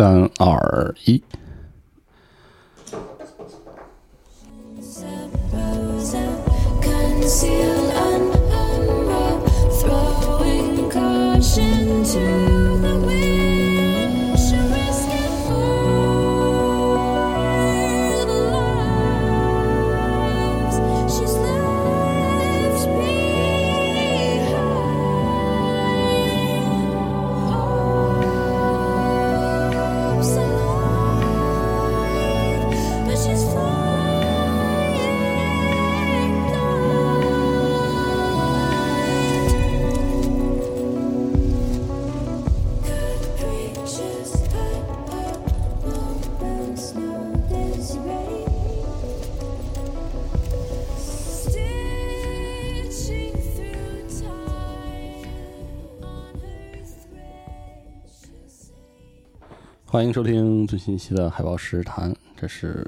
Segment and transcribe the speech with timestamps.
[0.00, 1.22] 三二一，
[4.80, 6.18] Suppose I
[6.80, 9.40] conceal and unroll,
[9.80, 12.39] throwing caution to
[60.01, 62.83] 欢迎收听最新一期的海豹实谈，这是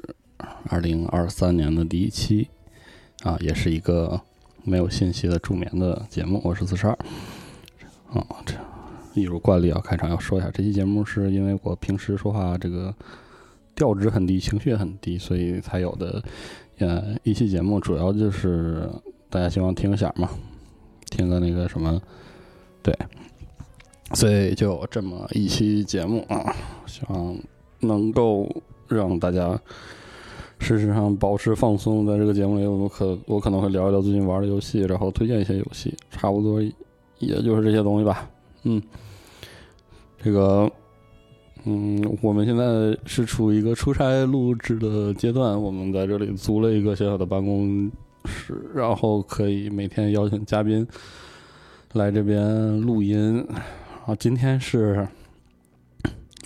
[0.68, 2.48] 二零二三年的第一期
[3.22, 4.20] 啊，也是一个
[4.64, 6.40] 没有信息的助眠的节目。
[6.42, 6.92] 我是四十二
[8.12, 8.56] 啊，这
[9.14, 12.92] 一如惯例啊，开场要说一下，这期节目是因为我平时说话这个
[13.76, 16.20] 调值很低，情绪也很低，所以才有的
[16.78, 18.90] 呃一期节目，主要就是
[19.30, 20.28] 大家希望听个响嘛，
[21.12, 22.02] 听个那个什么，
[22.82, 22.92] 对，
[24.12, 26.54] 所以就这么一期节目啊。
[26.86, 27.36] 希望
[27.80, 28.48] 能够
[28.86, 29.58] 让大家
[30.60, 32.06] 事实上保持放松。
[32.06, 36.62] 在这个节目里，我们可我可能会聊一聊最近玩的游戏，然后推荐一些游戏，差不多
[37.18, 38.30] 也就是这些东西吧。
[38.62, 38.80] 嗯，
[40.22, 40.70] 这个，
[41.64, 47.90] 嗯，我们现在是处于一个出差录制的阶段，我们在这里租了一个小小的办公
[48.24, 50.86] 室，然后可以每天邀请嘉宾
[51.92, 53.44] 来这边录音。
[54.06, 55.06] 啊，今天是。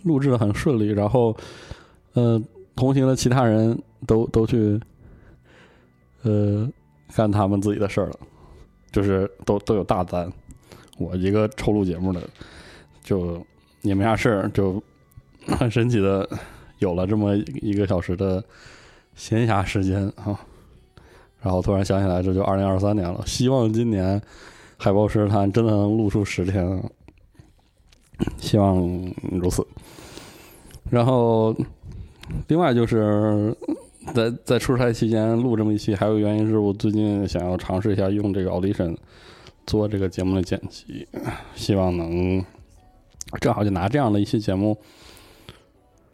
[0.05, 1.37] 录制的很顺利，然后，
[2.13, 2.41] 呃，
[2.77, 4.81] 同行的其他人都都去，
[6.23, 6.71] 呃，
[7.17, 8.15] 干他们自己的事儿了，
[8.93, 10.33] 就是都都有大单。
[10.99, 12.23] 我一个抽录节目的，
[13.03, 13.45] 就
[13.83, 14.81] 也没啥事儿，就
[15.49, 16.27] 很神奇的
[16.79, 18.43] 有了这么一个小时的
[19.17, 20.39] 闲暇时间啊。
[21.43, 24.23] 然后突然想起来，这就二零二三年了，希望今年
[24.77, 26.81] 海豹实谈真的能录出十天。
[28.39, 28.81] 希望
[29.31, 29.67] 如此。
[30.91, 31.55] 然后，
[32.47, 33.55] 另外就是
[34.15, 38.97] 在在出差期间录这么一期，还有原因是我最近想要尝试一下用这个 Audition
[39.67, 41.07] 做这个节目的剪辑，
[41.55, 42.43] 希望能
[43.41, 44.79] 正好就拿这样的一期节目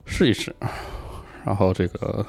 [0.05, 0.53] 试一试，
[1.45, 2.27] 然后这个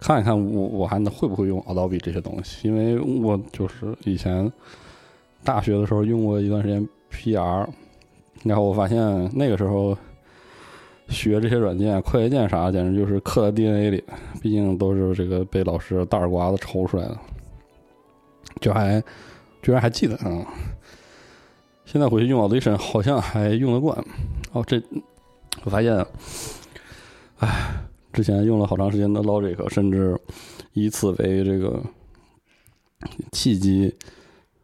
[0.00, 4.52] 看一看我我还能会不会用 Adobe 这些东西，因为我就是以前
[5.44, 7.68] 大学的时候用过一段时间 PR。
[8.44, 8.98] 然后我发现
[9.34, 9.96] 那个时候
[11.08, 14.04] 学这些软件、快捷键啥，简直就是刻在 DNA 里。
[14.40, 17.18] 毕竟都是这个被老师大耳刮子抽出来的，
[18.60, 19.00] 就还
[19.62, 20.46] 居然还记得啊！
[21.84, 23.96] 现在回去用 Audition 好像还用得惯。
[24.52, 24.82] 哦，这
[25.64, 26.04] 我发现，
[27.38, 27.74] 唉，
[28.12, 30.18] 之前用了好长时间的 Logic，甚至
[30.72, 31.80] 以此为这个
[33.30, 33.94] 契机。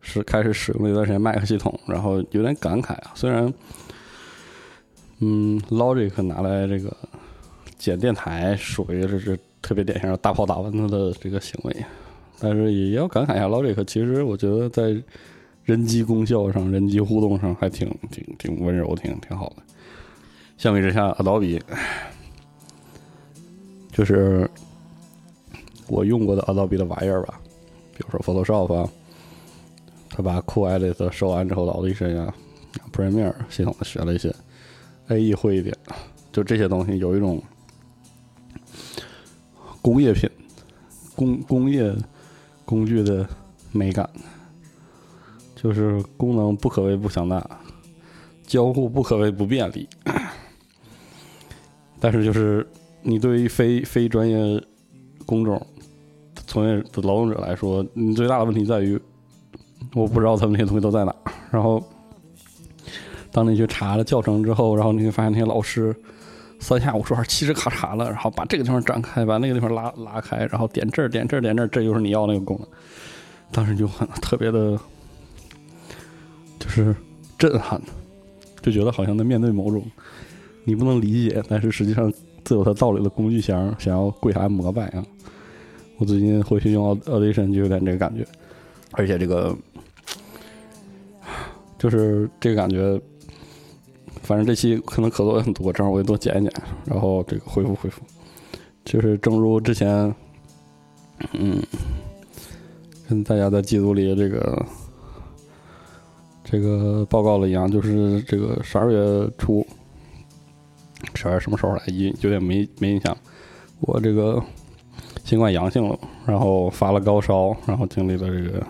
[0.09, 3.13] 是开始使用了一段时间 Mac 系统，然后有点感慨啊。
[3.15, 3.53] 虽然，
[5.19, 6.97] 嗯，Logic 拿来这个
[7.77, 11.77] 剪电台属于这是特别典型的大炮打蚊子的这个行为，
[12.41, 14.97] 但是也要感慨一下，Logic 其实我觉得在
[15.65, 19.57] 人机功效上、人机互动上还挺挺挺温柔、挺挺好的。
[20.57, 21.61] 相比之下，Adobe
[23.93, 24.49] 就是
[25.87, 27.39] 我用过的 Adobe 的玩意儿吧，
[27.95, 28.89] 比如说 Photoshop 啊。
[30.11, 32.35] 他把 Cool Edit 收完之后的 Audition 啊
[32.93, 34.35] ，Premiere 系统的学了一些
[35.09, 35.77] ，AE 会一点，
[36.33, 37.41] 就这些东西有一种
[39.81, 40.29] 工业品、
[41.15, 41.95] 工工业
[42.65, 43.29] 工具的
[43.71, 44.11] 美感，
[45.55, 47.49] 就是功能不可谓不强大，
[48.45, 49.89] 交互不可谓不便利，
[52.01, 52.67] 但是就是
[53.03, 54.61] 你对于非非专业
[55.25, 55.65] 工种
[56.47, 59.01] 从业的劳动者来说，你最大的问题在于。
[59.95, 61.15] 我不知道他们那些东西都在哪。
[61.51, 61.83] 然后，
[63.33, 65.95] 当你去查了教程之后，然后你会发现那些老师
[66.61, 72.69] 三下五除二嘁哧咔嚓了，然后把这个地方展开，把那个地方拉拉开，然后点这儿点这儿点这儿，这就是你要那个功能。
[73.51, 74.79] 当时就很特别的，
[76.59, 76.95] 就是
[77.39, 77.81] 震撼，
[78.61, 79.83] 就觉得好像在面对某种
[80.65, 82.13] 你不能理解，但是实际上
[82.45, 85.03] 自有它道理的工具箱，想要跪下来膜拜啊。
[85.97, 88.27] 我最近回去用 Audition 就有点这个感觉。
[88.93, 89.55] 而且这个
[91.79, 93.01] 就是这个感觉
[94.23, 96.53] 反正这期可能咳嗽也很多，正好我也多剪一剪，
[96.85, 98.03] 然后这个恢复恢复。
[98.85, 100.15] 就是正如之前，
[101.35, 101.63] 嗯，
[103.09, 104.67] 跟大家在季度里这个
[106.43, 109.67] 这个报告了一样，就是这个十二月初，
[111.15, 111.83] 十二什么时候来？
[111.87, 113.17] 一有点没没印象。
[113.81, 114.43] 我这个
[115.25, 118.67] 新冠阳性了，然后发了高烧，然后经历了这个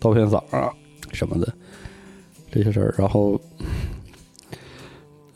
[0.00, 0.72] 刀片嗓啊
[1.12, 1.52] 什么的
[2.50, 3.40] 这些事儿，然后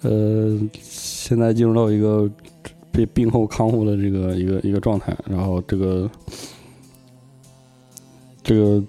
[0.03, 2.29] 呃，现在进入到一个
[2.91, 6.11] 被病后康复的这个一个一个状态，然后这个
[8.43, 8.83] 这个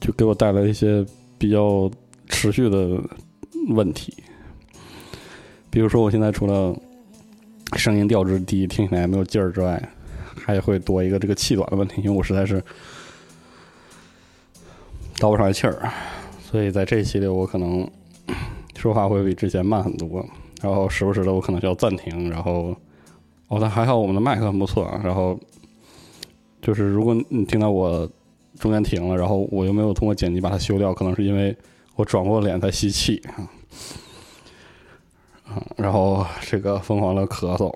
[0.00, 1.04] 就给我带来一些
[1.36, 1.90] 比较
[2.28, 2.98] 持续的
[3.68, 4.14] 问题，
[5.68, 6.74] 比如说我现在除了
[7.76, 9.88] 声音调值低，听起来没有劲儿之外，
[10.34, 12.62] 还会多一个这个气短的问题，因为我实在是
[15.18, 15.92] 倒不上来气儿，
[16.50, 17.88] 所以在这一系列我可能
[18.74, 20.26] 说话会比之前慢很多，
[20.60, 22.76] 然后时不时的我可能需要暂停，然后
[23.46, 25.38] 哦，但还好我们的麦克很不错啊，然后
[26.60, 28.10] 就是如果你听到我
[28.58, 31.56] 中间停了，然后我又没有通过剪辑把它修掉，可能是因为
[31.94, 33.22] 我转过脸在吸气。
[35.44, 37.72] 啊，然后这个疯狂的咳嗽，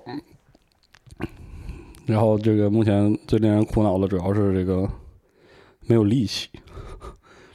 [2.05, 4.89] 然后这个目前最令人苦恼的主要是这个
[5.87, 6.49] 没有力气，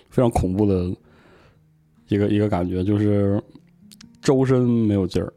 [0.09, 0.95] 非常恐怖的
[2.11, 3.43] 一个一个感觉，就是
[4.21, 5.33] 周身没有劲儿，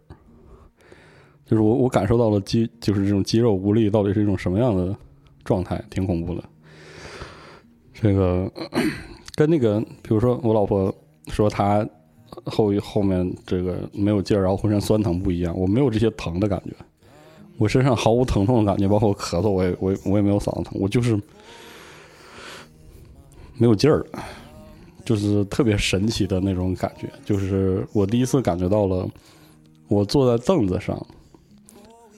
[1.46, 4.94] 就是我我感受到了肌就是这种肌肉无力到底是一种什么样的
[5.44, 6.44] 状态，挺恐怖的。
[7.94, 8.52] 这个
[9.36, 10.94] 跟那个，比如说我老婆
[11.28, 11.88] 说她
[12.46, 16.74] 后后面这个没有劲儿，然后浑身酸疼不一样，我没有这些疼的感觉，
[17.58, 21.16] 我身上毫无疼痛的感觉，包括咳嗽，我也我我也没有嗓子疼，我就是
[23.58, 24.04] 没有劲儿，
[25.06, 29.08] 就是特别神奇的那种感觉，就是我第一次感觉到了，
[29.88, 31.06] 我坐在凳子上，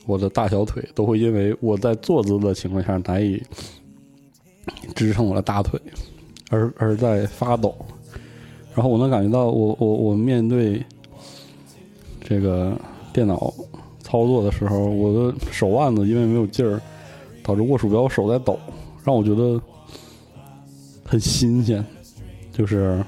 [0.05, 3.41] 我的大小腿都会因为我在坐姿的情况下难以
[4.93, 5.79] 支撑我的大腿，
[6.49, 7.75] 而 而在发抖。
[8.75, 10.85] 然后我能感觉到我，我我面对
[12.21, 12.77] 这个
[13.13, 13.51] 电脑
[14.01, 16.79] 操作的时候，我的手腕子因为没有劲儿，
[17.41, 18.59] 导致握鼠标手在抖，
[19.03, 19.59] 让我觉得
[21.03, 21.83] 很新鲜。
[22.57, 23.03] 就是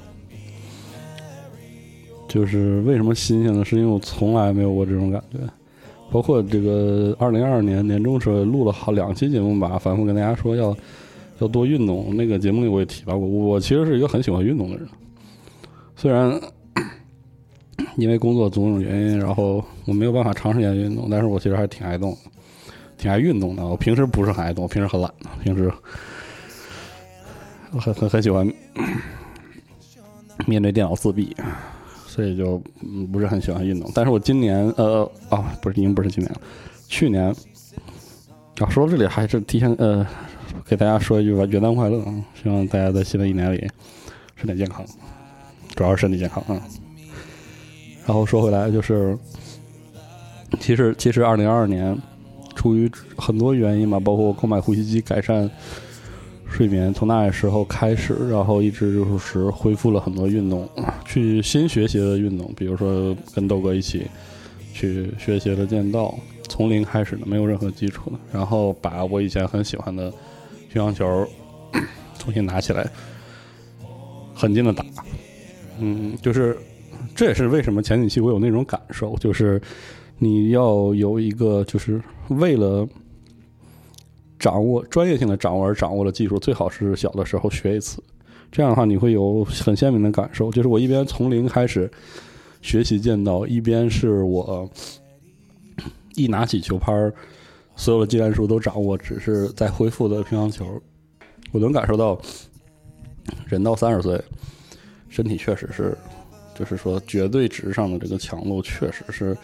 [2.28, 3.64] 就是为什么新鲜呢？
[3.64, 5.38] 是因为我从来没有过这种感觉。
[6.10, 10.74] 包括这个二零二二年年中时候录了好两期节目吧，反复跟大家说要
[11.38, 12.16] 要多运动。
[12.16, 14.88] 那个节目里我也提到过，我其实是一个很喜欢运动的人。
[15.96, 16.40] 虽然
[17.96, 22.16] 因为工作种种原因，然后我没有办法长时间运动，但是我其实还挺爱动，
[22.96, 23.66] 挺爱运动的。
[23.66, 25.12] 我平时不是很爱动，我平时很懒，
[25.42, 25.70] 平时
[27.72, 28.50] 我很很很喜欢
[30.46, 31.36] 面对电脑自闭，
[32.06, 33.90] 所以就嗯不是很喜欢运动。
[33.94, 36.40] 但是我今年呃啊不是已经不是今年了，
[36.86, 37.24] 去年
[38.60, 40.06] 啊说到这里还是提前呃
[40.64, 42.14] 给大家说一句吧，元旦快乐啊！
[42.42, 43.68] 希望大家在新的一年里
[44.36, 44.84] 身体健康。
[45.74, 46.60] 主要是身体健康啊。
[48.06, 49.16] 然后说回来，就是
[50.60, 51.96] 其实其实二零二二年，
[52.54, 55.48] 出于很多原因吧，包括购买呼吸机改善
[56.50, 60.68] 睡眠，从那时候开始，然后一直就是恢复了很多运动，
[61.04, 64.06] 去新学习的运动，比如说跟豆哥一起
[64.72, 66.18] 去学习了剑道，
[66.48, 70.12] 从零开始的，没有任何基础的，然后把我以前很喜欢的
[70.72, 71.26] 乒乓球
[72.18, 72.88] 重新拿起来，
[74.34, 74.84] 狠劲的打。
[75.78, 76.58] 嗯，就是
[77.14, 79.60] 这也是为什么前几期我有那种感受，就是
[80.18, 82.88] 你要有一个，就是为了
[84.38, 88.02] 掌握专业性的掌握而掌握的技术，最好是小的时候学一次，
[88.52, 90.50] 这样的话你会有很鲜明的感受。
[90.50, 91.90] 就是我一边从零开始
[92.62, 94.68] 学习剑道，一边是我
[96.14, 96.92] 一拿起球拍，
[97.76, 100.80] 所有的技战术都掌握，只是在恢复的乒乓球，
[101.52, 102.20] 我能感受到
[103.46, 104.20] 人到三十岁。
[105.08, 105.96] 身体确实是，
[106.54, 109.34] 就是说绝对值上的这个强度确实是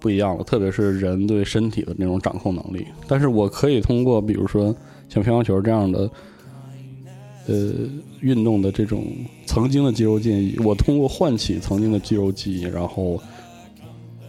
[0.00, 2.86] 不一样了，特别是人对身体的那种掌控能力。
[3.06, 4.74] 但是我可以通过比如说
[5.08, 6.10] 像乒乓球这样的
[7.46, 7.72] 呃
[8.20, 9.04] 运动的这种
[9.46, 13.20] 曾经的肌肉记忆，我通过唤起曾经的肌肉记忆，然后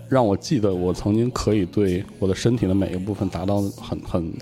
[0.08, 4.34] 让我记得我曾经可以对我的身体的每一个部分达到很很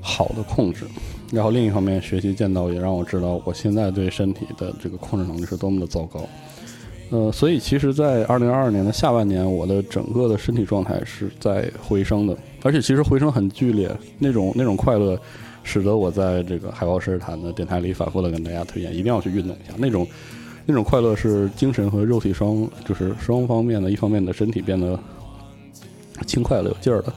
[0.00, 0.84] 好的控制。
[1.32, 6.20] 然后另一方面，学习剑道也让我知道我现在对身体的这个控制能力是多么的糟糕。
[7.10, 15.16] 呃，所以其实，在二零二二年的下半年，我的整个的身体状态是在回升的，而且其实回升很剧烈，那种那种快乐，
[15.62, 19.74] 使得我在这个海豹诗谈的电台里反复的跟大家推荐，一定要去运动一下。
[19.78, 20.06] 那种
[20.66, 24.98] 那种快乐是精神和肉体双，就是双方面的，一方面的身体变得
[26.26, 27.14] 轻快了、有劲儿了，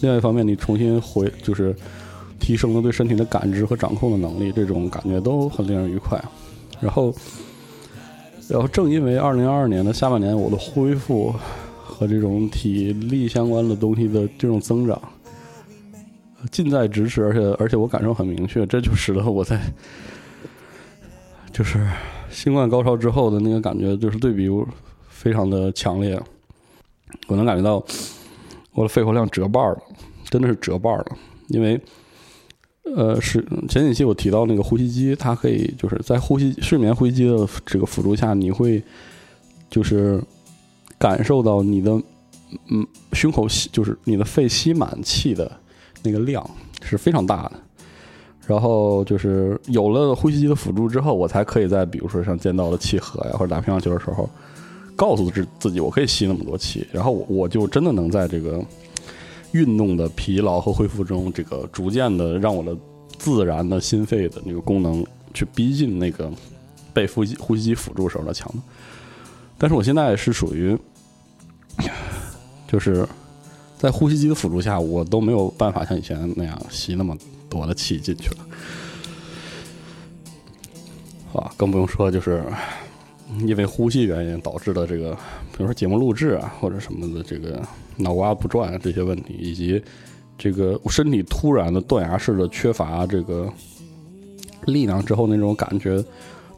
[0.00, 1.72] 另外一方面你重新回，就是
[2.40, 6.20] 提升了对身体的感知和掌控的能力，这种感觉都很令人愉快。
[6.80, 7.14] 然后，
[8.48, 11.34] 然后正因为二零二二年的下半年我的恢复
[11.76, 15.00] 和这种体力相关的东西的这种增长。
[16.50, 19.60] 近在咫尺，而且而且我感受很明确，这就使得我在
[21.52, 21.84] 就是
[22.30, 24.48] 新冠高潮之后的那个感觉，就是对比
[25.08, 26.18] 非常的强烈。
[27.26, 27.84] 我能感觉到
[28.72, 29.78] 我的肺活量折半了，
[30.30, 31.06] 真的是折半了。
[31.48, 31.78] 因为
[32.96, 38.82] 呃，是前几期我提到那个呼吸机，它可以就是在呼吸睡眠呼吸机的这个辅助下，你会
[39.70, 40.22] 就是
[40.98, 41.92] 感受到你的
[42.68, 45.50] 嗯胸口吸，就是你的肺吸满气的。
[46.00, 46.48] 那个量
[46.80, 47.52] 是非常大的，
[48.46, 54.30] 然后就是有了呼吸机的辅助之后，我才可以在比如说像剑道的气合呀，或者打乒乓球的时候，
[54.94, 58.64] 告诉自自己我可以吸那么多气，然后我我就真的能在这个
[59.52, 62.76] 运动的疲劳和恢复中，这个逐渐的让我的
[63.18, 66.30] 自然的心肺的那个功能去逼近那个
[66.92, 68.58] 被呼吸呼吸机辅助时候的强度。
[69.56, 70.76] 但是我现在是属于
[72.66, 73.06] 就是。
[73.78, 77.16] 在呼吸机的辅助下，我都没有办法像以前那样吸那么
[77.48, 78.36] 多的气进去了，
[81.40, 82.42] 啊，更不用说就是
[83.46, 85.12] 因为呼吸原因导致的这个，
[85.52, 87.62] 比如说节目录制啊或者什么的这个
[87.98, 89.82] 脑瓜不转这些问题，以及
[90.38, 93.52] 这个身体突然的断崖式的缺乏这个
[94.66, 96.02] 力量之后那种感觉，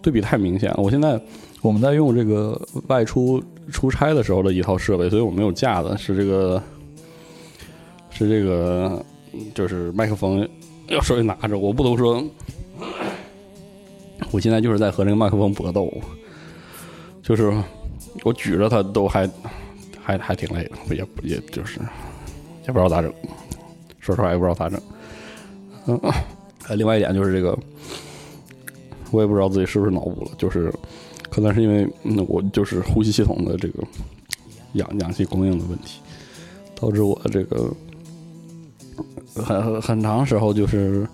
[0.00, 0.76] 对比太明显了。
[0.78, 1.20] 我现在
[1.62, 6.62] 我们在用这个外出出差的时候的一套设备，所以我没有架子，是这个。
[8.12, 9.02] 是这个，
[9.54, 10.47] 就是麦克风
[10.88, 12.23] 要手里拿着，我不能说，
[14.30, 15.90] 我现在就是在和这个麦克风搏斗，
[17.23, 17.50] 就是
[18.25, 19.26] 我举着它都还
[20.10, 21.78] 还还挺累的，也也就是
[22.66, 23.12] 也不知道咋整，
[23.98, 24.80] 说实话也不知道咋整。
[25.86, 26.00] 嗯，
[26.76, 27.58] 另外一点就是这个，
[29.10, 30.72] 我也不知道自己是不是脑补了，就是
[31.30, 31.88] 可能是因为
[32.28, 33.82] 我就是呼吸系统的这个
[34.72, 36.00] 氧氧气供应的问题，
[36.74, 37.72] 导致我这个。
[39.36, 41.06] 很很长时候就是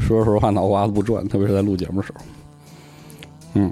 [0.00, 2.24] 说实话脑瓜子不转，特别是在录节目的时候，
[3.54, 3.70] 嗯，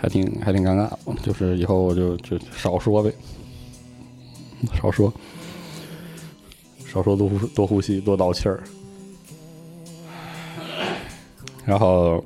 [0.00, 0.90] 还挺还挺尴尬。
[1.22, 3.12] 就是以后我就就少说呗，
[4.80, 5.12] 少说，
[6.86, 8.60] 少说多呼多呼吸多倒气儿，
[11.64, 12.24] 然后，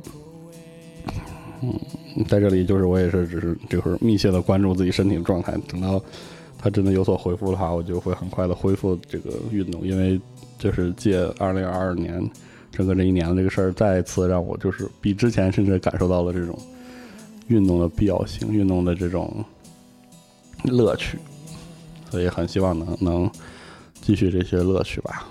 [1.62, 1.74] 嗯，
[2.28, 6.00] 在这里就是我也是只是就是密切的关注自己身体的状态，等到。
[6.56, 10.18] 它真的有所恢复的话，我就会很快的恢复这个运动，因为
[10.58, 12.26] 就是借二零二二年
[12.72, 16.58] 整个这一年的这个事儿，再次让我就是比之前甚至感受到了这种
[17.48, 19.44] 运动的必要性，运动的这种
[20.64, 21.18] 乐趣，
[22.10, 23.30] 所以很希望能能
[24.00, 25.28] 继续这些乐趣吧。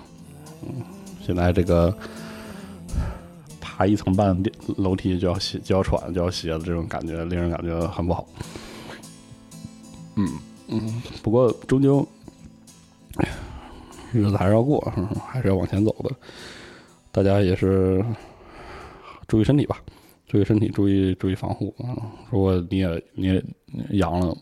[0.62, 0.82] 嗯，
[1.24, 1.96] 现在这个
[3.60, 4.36] 爬一层半
[4.76, 8.26] 楼梯就要歇就要喘就要歇的这种感觉，令人感觉很不好。
[10.16, 10.28] 嗯。
[10.66, 12.08] 嗯，不过终究
[14.12, 14.80] 日子还是要过，
[15.28, 16.10] 还是要往前走的。
[17.12, 18.02] 大家也是
[19.28, 19.76] 注意身体吧，
[20.34, 21.94] 注意身体，注意注意防护啊！
[22.28, 23.44] 如果你也你也
[23.90, 24.36] 阳了，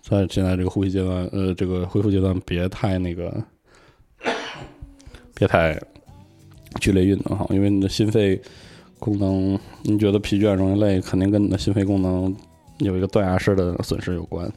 [0.00, 3.42] 在现在这个呼吸阶段，呃，这个恢复阶段，别太那个，
[5.34, 5.76] 别太
[6.80, 8.40] 剧烈运动哈，因为你的心肺
[9.00, 12.32] 功能，你觉得疲倦、容易累，肯定跟你的心肺功能
[12.78, 14.48] 有一个断崖式的损失有关。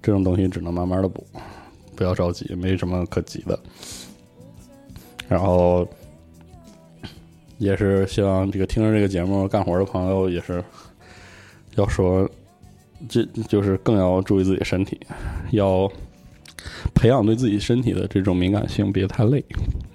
[0.00, 1.22] 这种东西只能慢慢的补，
[1.94, 3.60] 不要着急，没什么可急的。
[5.28, 5.86] 然后，
[7.60, 10.64] 也是希望这个听着这个节目干活的朋友也是
[11.76, 12.28] 要说，
[13.06, 14.98] 这就是更要注意自己身体，
[15.50, 15.86] 要
[16.94, 19.44] 培养对自己身体的这种敏感性，别太累，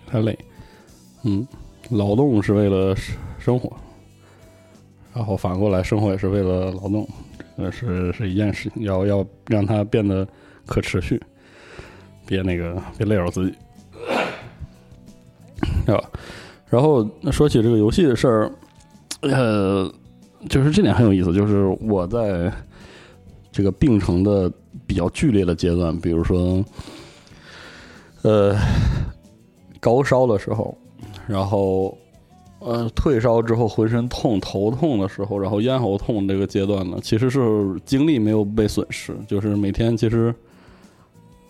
[0.05, 0.37] 太累。
[1.23, 1.45] 嗯，
[1.89, 2.95] 劳动是为了
[3.39, 3.75] 生活，
[5.11, 7.07] 然后反过来，生活也是为了劳动。
[7.57, 10.27] 呃，是是一件事情，要要让它变得
[10.67, 11.19] 可持续，
[12.27, 13.57] 别那个别累着自己，
[15.91, 15.97] 啊。
[16.75, 18.51] 然后说起这个游戏的事儿，
[19.21, 19.89] 呃，
[20.49, 22.51] 就是这点很有意思，就是我在
[23.49, 24.51] 这个病程的
[24.85, 26.61] 比较剧烈的阶段，比如说，
[28.23, 28.57] 呃，
[29.79, 30.77] 高烧的时候，
[31.25, 31.97] 然后。
[32.59, 37.39] 呃，退烧之后浑身痛、头痛的时候，然后咽喉痛这个阶段呢，其实是
[37.85, 40.33] 精力没有被损失，就是每天其实，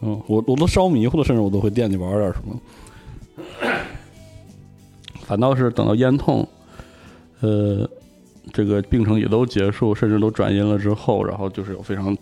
[0.02, 2.60] 嗯，我我都烧迷糊了，甚至我都会惦记玩点什么。
[5.26, 6.48] 反倒是等到咽痛，
[7.42, 7.90] 呃，
[8.54, 12.16] 这个病程也都结束，甚至都转阴了之后，然后就是有非常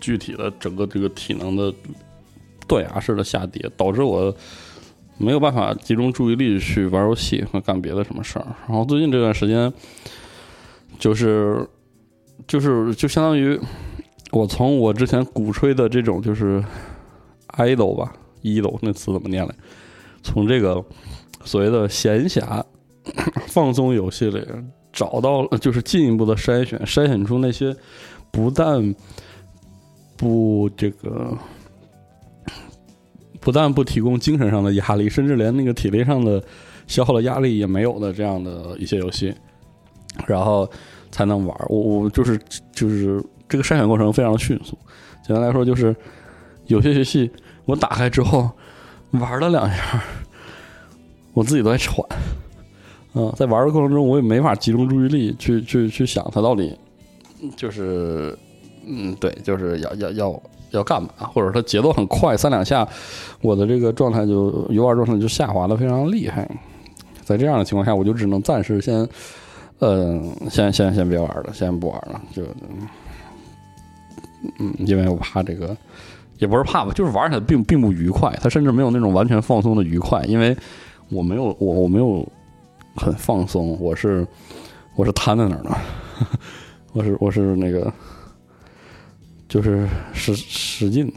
[0.00, 1.72] 具体的整个这个体能的
[2.66, 4.34] 断崖式的下跌，导致我
[5.18, 8.46] 没有办法集中注意力去玩游戏和干别的什么事儿。
[8.66, 9.70] 然后最近这段时间，
[10.98, 11.68] 就是
[12.46, 13.60] 就是就相当于
[14.30, 16.64] 我从我之前鼓吹的这种就是
[17.58, 19.54] idol 吧，ido 那词怎么念来？
[20.22, 20.82] 从这个
[21.44, 22.62] 所谓的闲暇
[23.46, 24.46] 放松游戏里
[24.92, 27.74] 找到了，就是进一步的筛选，筛选出那些
[28.30, 28.94] 不但
[30.16, 31.36] 不这个
[33.40, 36.42] 不但不提供精神上的压力，甚至连那个体力上的
[36.86, 39.34] 消耗的压力也没有的这样的一些游戏，
[40.26, 40.70] 然后
[41.10, 41.56] 才能玩。
[41.68, 42.38] 我我就是
[42.72, 44.76] 就是这个筛选过程非常迅速。
[45.24, 45.94] 简单来说，就是
[46.66, 47.30] 有些游戏
[47.64, 48.50] 我打开之后
[49.12, 50.02] 玩了两下，
[51.40, 52.06] 我自己都在喘。
[53.14, 56.78] 嗯，在玩的过程中，我也没法集中注意力去去去想它到底
[57.56, 58.38] 就是
[58.86, 60.42] 嗯，对，就是要要要
[60.72, 62.86] 要干嘛，或者它节奏很快，三两下，
[63.40, 66.46] 我的这个状态就游玩状态就下滑的非常厉害。
[67.24, 69.08] 在这样的情况下，我就只能暂时先，
[69.78, 70.20] 呃，
[70.50, 72.42] 先先先别玩了，先不玩了，就
[74.58, 75.76] 嗯，因为我怕这个，
[76.38, 80.56] 也不是怕吧，就是玩起来并并不愉快，它甚至没有那种完全放松的愉快，因为
[81.10, 82.26] 我没有我我没有
[82.96, 84.26] 很放松，我是
[84.96, 85.76] 我是瘫在那儿的，
[86.92, 87.92] 我是我是那个
[89.48, 91.12] 就是使使劲，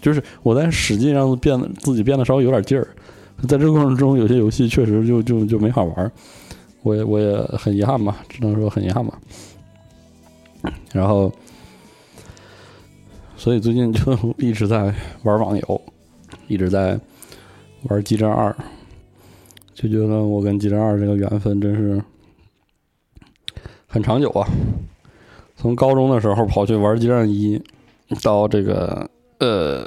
[0.00, 2.86] 就是我在使劲让变自己变得稍微有点劲儿，
[3.48, 6.12] 在这个过程中，有些游戏确实就就就没法玩，
[6.82, 9.18] 我也我也很遗憾吧，只能说很遗憾吧。
[10.92, 11.32] 然后，
[13.36, 15.82] 所以最近就 一直在玩网游，
[16.48, 17.00] 一直在
[17.84, 18.50] 玩《激战二》，
[19.80, 22.02] 就觉得我跟《激战二》这个缘分真是
[23.86, 24.46] 很长久啊。
[25.56, 27.58] 从高中的时候跑去玩《激战一》，
[28.22, 29.08] 到这个
[29.38, 29.82] 呃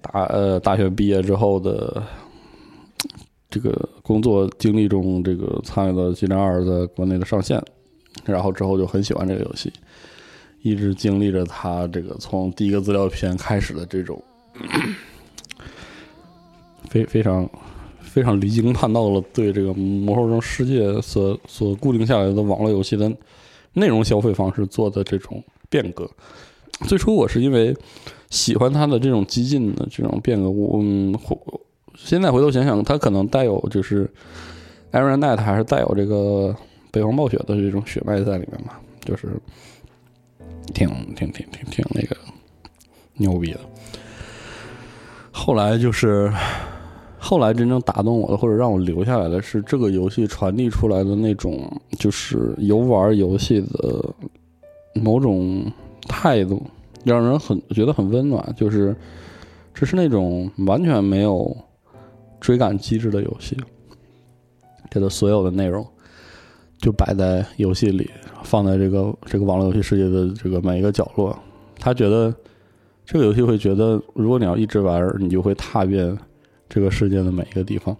[0.00, 2.02] 大呃大学毕业之后的
[3.50, 7.62] 这个工作经历中，这个参与了《激战二》在国内的上线，
[8.24, 9.70] 然后之后就很喜欢这个游戏，
[10.62, 14.24] 一直经历着它这个从第一个资料片开始的这种
[16.88, 17.46] 非非常
[18.12, 23.10] 非常离经叛道了对这个魔兽争世界所所固定下来的网络游戏的
[23.72, 26.06] 内容消费方式做的这种变革。
[26.86, 27.74] 最初我是因为
[28.28, 31.18] 喜欢它的这种激进的这种变革，嗯，
[31.96, 34.06] 现在回头想想，它可能带有就是
[34.92, 36.54] Iron Net 还是带有这个
[36.90, 38.74] 北方暴雪的这种血脉在里面嘛，
[39.06, 39.28] 就是
[40.74, 42.14] 挺挺挺挺挺那个
[43.14, 43.60] 牛逼的。
[45.30, 46.30] 后来就是
[47.24, 54.12] 后来真正打动我的，或者让我留下来的是这个游戏传递出来的那种，就是游玩游戏的
[54.92, 55.64] 某种
[56.08, 56.60] 态度，
[57.04, 58.44] 让人很觉得很温暖。
[58.56, 58.94] 就是
[59.72, 61.56] 这是那种完全没有
[62.40, 63.56] 追赶机制的游戏，
[64.90, 65.86] 这的所有的内容
[66.78, 68.10] 就摆在游戏里，
[68.42, 71.38] 放在这个这个网络游戏世界的这个每一个角落。
[71.78, 72.34] 他觉得
[73.06, 76.18] 这个游戏会觉得，如果你要一直玩，你就会踏遍
[76.74, 77.94] 这个世界的每一个地方，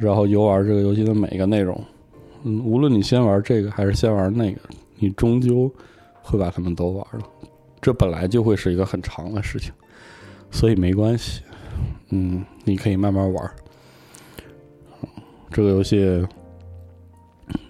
[0.00, 1.80] 然后游玩这个游戏的每一个内容。
[2.42, 4.60] 嗯，无论你先玩这个还是先玩那个，
[4.96, 5.72] 你终究
[6.22, 7.20] 会把它们都玩了。
[7.80, 9.72] 这本来就会是一个很长的事情，
[10.50, 11.40] 所以没关系。
[12.08, 13.50] 嗯，你可以慢慢玩。
[15.52, 16.00] 这个游戏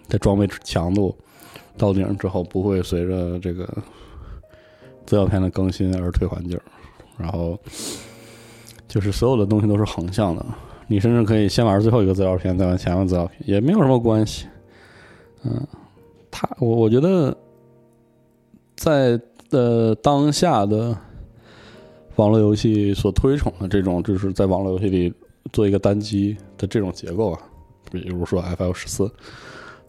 [0.08, 1.14] 的装备强度
[1.76, 3.68] 到顶之后，不会随着这个
[5.04, 6.58] 资料片的更新而退环境，
[7.18, 7.60] 然后
[8.90, 10.44] 就是所有的东西都是横向的。
[10.88, 14.46] 你甚至可以先玩最后一个资料片，再玩前面资料片，也没有什么关系。
[15.44, 15.64] 嗯，
[16.33, 17.35] 他我我觉得
[18.74, 20.96] 在呃当下的
[22.16, 25.14] 网络游戏所推崇的这种，就是在网络游戏里
[25.53, 27.40] 做一个单机的这种结构啊，
[27.92, 29.09] 比如说 FF 十四，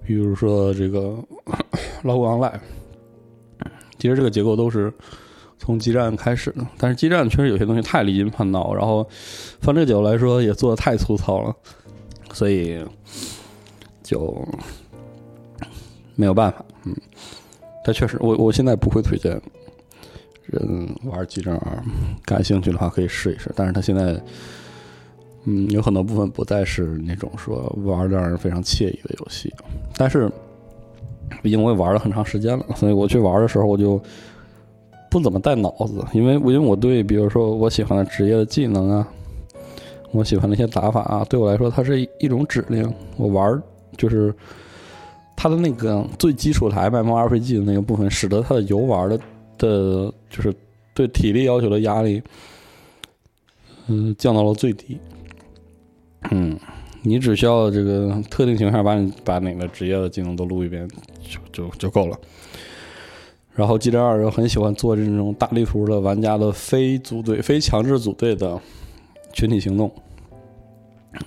[0.05, 1.17] 比如说这个
[2.05, 2.59] 老虎 online，
[3.97, 4.93] 其实这个结构都是
[5.61, 6.65] 从基站开始的。
[6.79, 9.07] 但是基站确实有些东西太离经叛道，然后
[9.61, 11.55] 放这个角度来说也做的太粗糙了，
[12.33, 12.83] 所以
[14.01, 14.43] 就
[16.15, 16.65] 没有办法。
[16.85, 16.95] 嗯，
[17.85, 19.39] 它确实，我我现在不会推荐
[20.47, 21.83] 人玩基站二，
[22.25, 23.51] 感兴趣的话可以试一试。
[23.55, 24.19] 但是它现在，
[25.43, 29.53] 嗯，有很多部分不再是那种说玩的让人非常惬意的游戏。
[29.95, 30.27] 但是，
[31.43, 34.01] 毕竟我也玩了很长时间了，所以我去玩的时候我就
[35.11, 39.07] 不怎么带脑子，因为因为我对比如说我喜欢的职业的技能啊，
[40.11, 42.91] 我喜欢的一些打法啊，对我来说它是一种指令。
[43.17, 43.61] 我玩
[43.97, 44.33] 就是
[45.35, 49.17] 它的那个最基础的 MMORPG 的那个部分，使得它的游玩的
[49.57, 50.55] 的，就是
[50.93, 52.23] 对体力要求的压力，
[53.87, 54.97] 嗯，降到了最低。
[56.29, 56.57] 嗯，
[57.01, 60.87] 你只需要这个特定情况下把你把哪个职业的技能都录一遍，
[61.21, 62.17] 就就就够了。
[63.53, 68.59] 然后 G 战二又很喜欢做这种大地图的玩家的非组队、非强制组队的
[69.33, 69.91] 群体行动，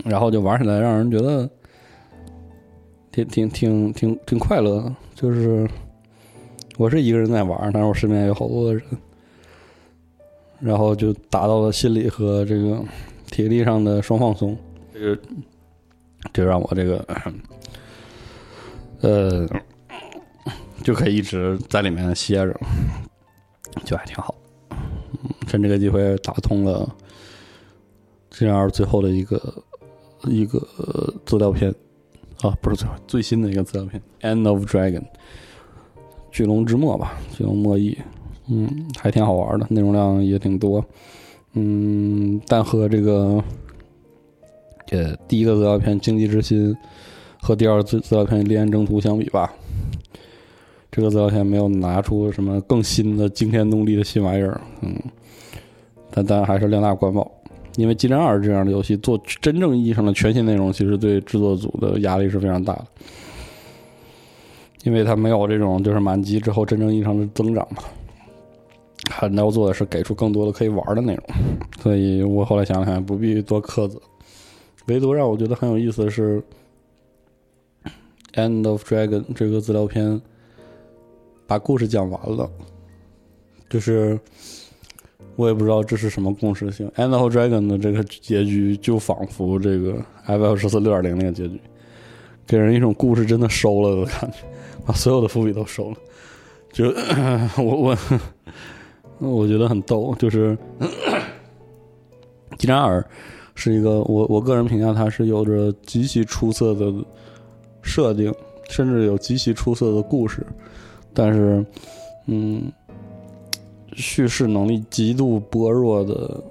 [0.04, 1.48] 然后就玩起来让人觉得
[3.12, 4.96] 挺挺挺挺挺快乐的。
[5.14, 5.68] 就是
[6.78, 8.82] 我是一个人在玩，但是我身边有好多的人，
[10.60, 12.82] 然后就达到了心理和这个
[13.30, 14.56] 体力上的双放松。
[14.94, 15.18] 这个
[16.32, 17.06] 就让我这个
[19.02, 19.46] 呃。
[20.84, 22.54] 就可以一直在里面歇着，
[23.84, 24.34] 就还挺好。
[24.70, 26.88] 嗯，趁这个机会打通了
[28.30, 29.64] 这样最后的一个
[30.24, 30.58] 一个
[31.24, 31.74] 资料片
[32.42, 35.00] 啊，不是最后最新的一个资料片《End of Dragon》
[36.30, 37.96] 巨龙之末吧，巨龙末裔。
[38.46, 40.84] 嗯，还挺好玩的，内容量也挺多。
[41.54, 43.42] 嗯，但和这个
[44.90, 46.74] 呃第一个资料片《竞技之心》
[47.40, 49.50] 和第二资资料片《烈焰征途》相比吧。
[50.96, 54.94] 这个资料片没有拿出什么更新的惊天动地的新玩意儿，嗯，
[56.12, 57.28] 但当然还是量大管饱，
[57.74, 62.86] 因为《激战二》这样的游戏做真正意义上的全新内容，其实对制作组的压力是非常大的，
[64.84, 67.82] 因为它没有这种就是满级之后真正意义上的增长嘛，
[69.10, 71.24] 还要做的是给出更多的可以玩的内容，
[71.82, 74.00] 所以我后来想想不必多苛责，
[74.86, 76.40] 唯独让我觉得很有意思的是
[78.34, 80.22] 《End of Dragon》这个资料片。
[81.46, 82.50] 把故事讲完了，
[83.68, 84.18] 就是
[85.36, 86.88] 我也不知道这是什么共识性。
[86.94, 89.92] 《End of Dragon》的这个结局就仿佛这个
[90.26, 91.60] 《FF 十四六点零》那个结局，
[92.46, 94.38] 给人一种故事真的收了的感觉，
[94.86, 95.96] 把所有的伏笔都收了。
[96.72, 96.86] 就
[97.62, 97.96] 我我
[99.18, 100.56] 我觉得很逗，就是
[102.56, 103.00] 《吉扎尔》
[103.54, 106.92] 是一个我我个人评价，他是有着极其出色的
[107.82, 108.34] 设定，
[108.70, 110.44] 甚至有极其出色的故事。
[111.14, 111.64] 但是，
[112.26, 112.70] 嗯，
[113.92, 116.42] 叙事能力极度薄弱的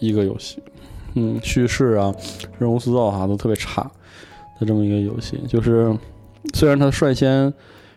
[0.00, 0.60] 一个游戏，
[1.14, 2.14] 嗯，叙事啊，
[2.58, 3.82] 人物塑造哈都特别差
[4.58, 5.38] 的这么一个游戏。
[5.46, 5.96] 就是
[6.54, 7.52] 虽然它率先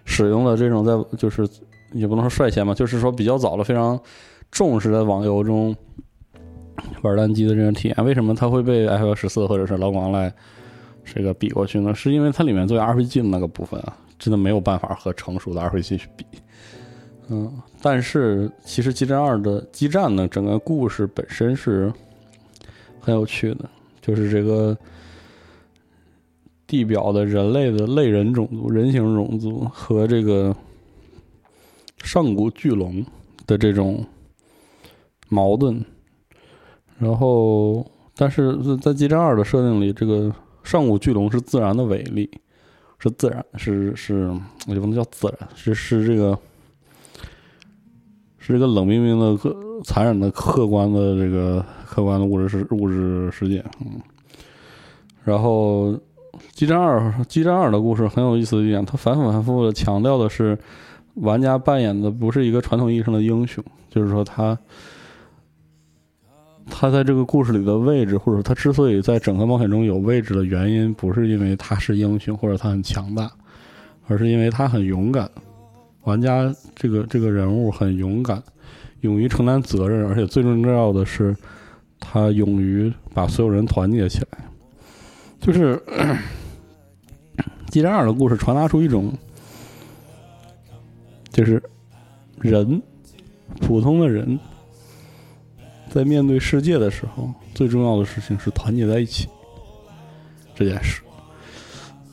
[0.05, 1.47] 使用了这种在，就是
[1.93, 3.99] 也不能说率先吧，就是说比较早了非常
[4.51, 5.75] 重视在网游中
[7.01, 8.05] 玩单机的这种体验。
[8.05, 10.31] 为什么它会被 F 十四或者是老广来
[11.03, 11.95] 这个比过去呢？
[11.95, 13.97] 是因为它里面作为 RPG 的那个部分啊。
[14.23, 16.25] 真的没有办法和成熟的二 P 去比，
[17.27, 21.91] 嗯，但是其实《激战二》的激战呢，整个故事本身是
[23.01, 24.77] 很有趣的，就是这个
[26.65, 30.55] 地表的人类的类人种族、人形种族和这个
[32.01, 33.05] 上古巨龙
[33.45, 34.05] 的这种
[35.27, 35.83] 矛盾，
[36.97, 40.33] 然后，但是在《激战二》的设定里，这个
[40.63, 42.31] 上古巨龙是自然的伟力。
[43.03, 44.33] 是自然，是是，
[44.65, 46.39] 也不能叫自然，是是这个，
[48.37, 53.61] 是这个冷冰冰的、客残忍的、客观的这个客观的物质世物质世界。
[53.81, 53.99] 嗯，
[55.25, 55.91] 然后
[56.53, 60.57] 《激战二》《激战二》的故事很有意思的一点，它反反复复的强调的是，
[61.15, 64.57] 玩家扮演的不是一个传统意义上的英雄，就是说他。
[66.69, 73.31] 他在这个故事里的位置，或者他之所以在整个冒险中有位置的原因，不是因为他是英雄或者他很强大，
[74.07, 75.29] 而是因为他很勇敢。
[76.03, 78.41] 玩家这个这个人物很勇敢，
[79.01, 81.35] 勇于承担责任，而且最重要的是，
[81.99, 84.39] 他勇于把所有人团结起来。
[85.39, 85.75] 就是
[87.69, 89.13] 《激战二》的故事传达出一种，
[91.29, 91.61] 就是
[92.39, 92.81] 人，
[93.61, 94.39] 普通的人。
[95.93, 99.29] 在面对世界的时候，最重要的事情是团结在一起。
[100.55, 101.03] 这件事，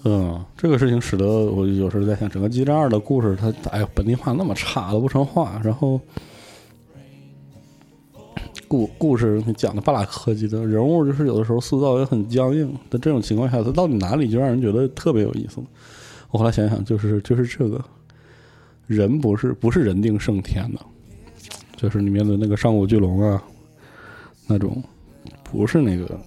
[0.04, 5.58] 嗯，这个事情使得我有时候在想，整个《激战二》的故事，它哎呀，本地化那么差，都不成话。
[5.64, 5.98] 然后，
[8.68, 12.70] 故故事讲的巴拉科技的人物，就是有的时候塑造也很僵硬。
[12.90, 15.66] 在这种情况下，它到底哪里就让人觉得特别有意思呢？
[16.30, 17.82] 我后来想想，就是就是这个
[18.86, 20.80] 人不是不是人定胜天的，
[21.76, 23.42] 就是里面的那个上古巨龙啊。
[24.50, 24.82] 那种
[25.44, 26.20] 不是那个，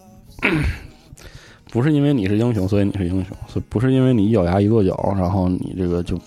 [1.70, 6.18] 不是因为你是英雄，所以你是英雄，所以不是因为你一咬牙一跺脚，然后你这个就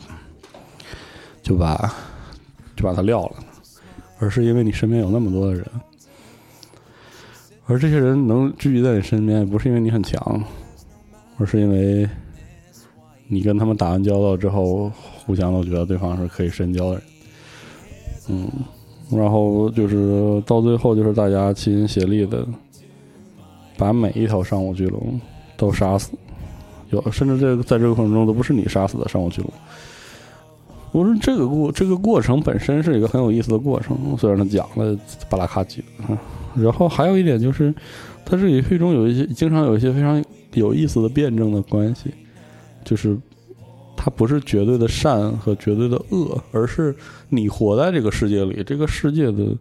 [1.42, 1.90] 就把
[2.76, 3.36] 就把他撂了，
[4.18, 5.64] 而是因为你身边有那么多的人，
[7.66, 10.44] 而这些人能聚集在你身边，不是因为你很强，
[11.38, 12.06] 而是因为
[13.26, 14.92] 你跟他们打完交道之后，
[15.24, 17.02] 互相都觉得对方是可以深交的人，
[18.28, 18.50] 嗯，
[19.10, 22.46] 然后就是到最后就是大家齐心协力的
[23.76, 25.20] 把每一条上古巨龙
[25.56, 26.12] 都杀死，
[26.90, 29.50] 有甚至这个在这个过程中都不是你杀死的上古巨龙。
[30.92, 35.84] 我说这个过这个过程本身是一个很有意思的过程，虽然他讲了巴拉卡几，
[36.54, 37.74] 然后还有一点就是，
[38.24, 42.10] 它这里最终有一些经常有一些非常有意思的辩证的关系，
[42.82, 43.18] 就是
[44.06, 46.94] 它不是绝对的善和绝对的恶，而是
[47.28, 49.52] 你活在这个世界里，这个世界的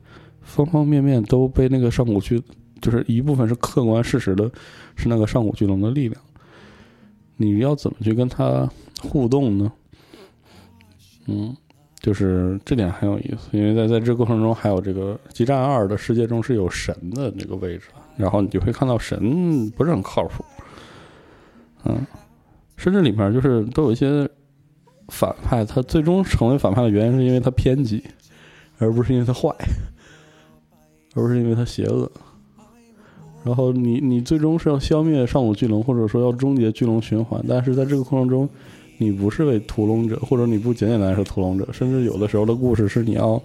[0.43, 2.39] 方方面面都被那个上古巨，
[2.79, 4.47] 就是一部分是客观事实的，
[4.95, 6.21] 是那个上古巨龙的力量。
[7.37, 8.69] 你要怎么去跟它
[9.01, 9.71] 互动呢？
[11.25, 11.57] 嗯，
[11.99, 20.45] 就是这点很有意思，因为在在这过程中，还有这个《激战二》的世界中是有神的那个位置，然后你就会看到神不是很靠谱，
[21.85, 22.05] 嗯，
[22.77, 24.29] 甚至里面就是都有一些
[25.09, 28.03] 反派，他最终成为反派的原因是因为他偏激，
[28.77, 29.49] 而不是因为他坏，
[31.13, 32.11] 而不是因为他邪恶。
[33.43, 38.49] 然后你你最终是要消灭上古巨龙，或者说要终结巨龙循环，但是在这个过程中，
[38.97, 43.39] 你不是为屠龙者，或者你不简简单单是屠龙者，甚至有的时候的故事是你要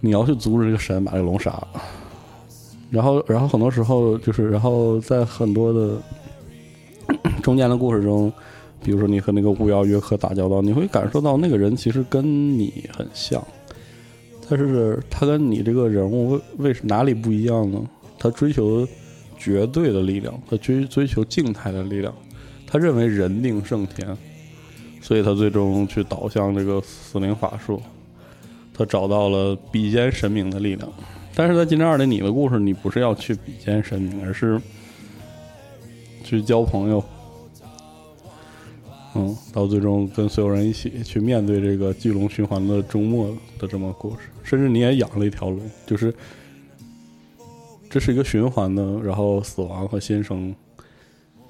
[0.00, 1.68] 你要去阻止这个神把这个龙杀了。
[2.90, 5.96] 然后，然后很多时候就是，然后在很多的
[7.42, 8.32] 中间的故事中，
[8.82, 12.24] 比如说你和那个巫妖约克打交道，你会感受到那个人其实跟
[12.58, 13.44] 你很像，
[14.48, 17.80] 但是他跟你这个人物为为哪里不一样呢？
[18.18, 18.86] 他追求
[19.36, 22.14] 绝对的力量，他追追求静态的力量，
[22.66, 24.16] 他认为人定胜天，
[25.00, 27.82] 所以他最终去导向这个死灵法术，
[28.72, 30.88] 他找到了比肩神明的力量。
[31.34, 34.60] 但是在《金针二》里，你的故事你不是要去比肩神明，而是
[36.32, 37.04] 去交朋友。
[39.14, 46.14] 嗯，到最终跟所有人一起去面对这个巨龙循环的终末的这么故事，甚至你也养了一条龙，就是
[47.90, 50.54] 这是一个循环的，然后死亡和新生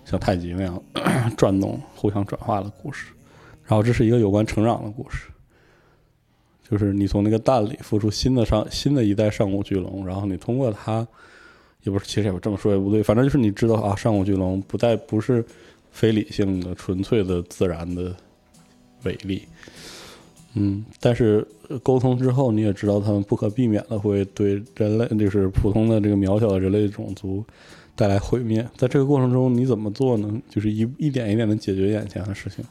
[0.05, 0.83] 像太极那样
[1.39, 3.13] 转动、互相转化的故事。
[3.65, 5.29] 然后这是一个有关成长的故事，
[6.69, 11.07] 就是你从那个蛋里孵出新的上新的一代上古巨龙，然后你通过它，
[11.83, 15.45] 也不是，其实也这么说也不对，反正就是你知道啊，上古巨龙不再不是
[15.91, 18.15] 非理性的、纯粹的自然的
[19.05, 19.43] 伟力，
[20.55, 21.47] 嗯，但是
[21.83, 27.45] 沟通之后，你也知道他们不可避免的会对人类，就是普通的这个渺小的人类种族
[27.97, 28.67] 带来毁灭。
[28.77, 30.41] 在这个过程中，你怎么做呢？
[30.49, 32.65] 就是一一点一点的解决眼前的事情，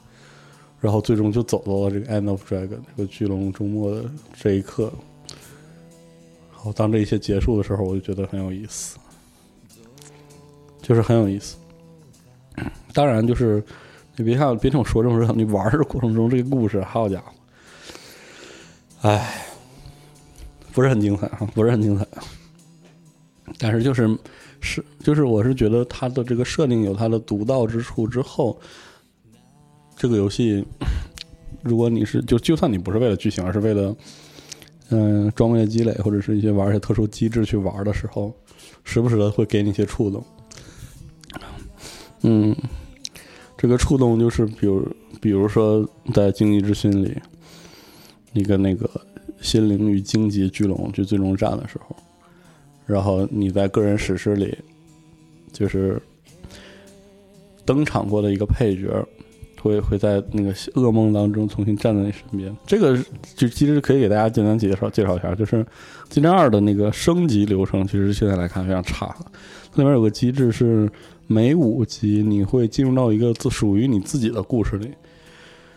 [0.80, 4.04] 然后最终就走到了这个 End of Dragon 这个巨龙终末的
[4.40, 4.92] 这一刻。
[6.52, 8.96] 然后当这一切结束的时候，我就觉得很有意思，
[10.82, 11.56] 就是很有意思。
[12.92, 13.64] 当然，就是
[14.16, 19.46] 你别看别听我说这么多，你玩的过程中这个故事，好家伙，哎，
[20.72, 22.06] 不是很精彩啊，不是很精彩。
[23.58, 24.18] 但是就是
[24.60, 28.58] 是就是我是觉得它的这个设定有它的独到之处之后，
[29.96, 30.64] 这个游戏，
[31.62, 33.96] 如果你是就就算你不是为了剧情，而是为了
[34.90, 38.34] 嗯装备的积累或者是一些玩一些特殊机制去玩的时候，
[38.84, 40.22] 时不时的会给你一些触动。
[42.22, 42.54] 嗯，
[43.56, 44.86] 这个触动就是比如
[45.20, 47.16] 比如说在《经济之心》里，
[48.32, 48.88] 一个那个
[49.40, 51.96] 心灵与荆棘巨龙去最终战的时候，
[52.86, 54.56] 然后你在个人史诗里，
[55.52, 56.00] 就是
[57.64, 59.06] 登场过的一个配角，
[59.60, 62.56] 会会在那个噩梦当中重新站在你身边。
[62.66, 62.96] 这个
[63.36, 65.56] 就其实可以给大家简单介绍介绍一下，就是
[66.08, 69.26] 《激战二》的那个升级流程，其实现在来看非常差的。
[69.72, 70.90] 它里面有个机制是
[71.32, 74.90] 每五集你会进入到一个自属于你自己的故事里，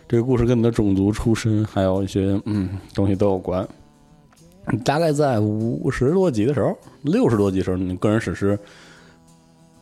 [0.06, 3.66] 这个故事跟你的种族出身还有一些嗯东西都有关。
[4.84, 8.58] 大概在五十多集的时候，六十多集的时候，你个人史诗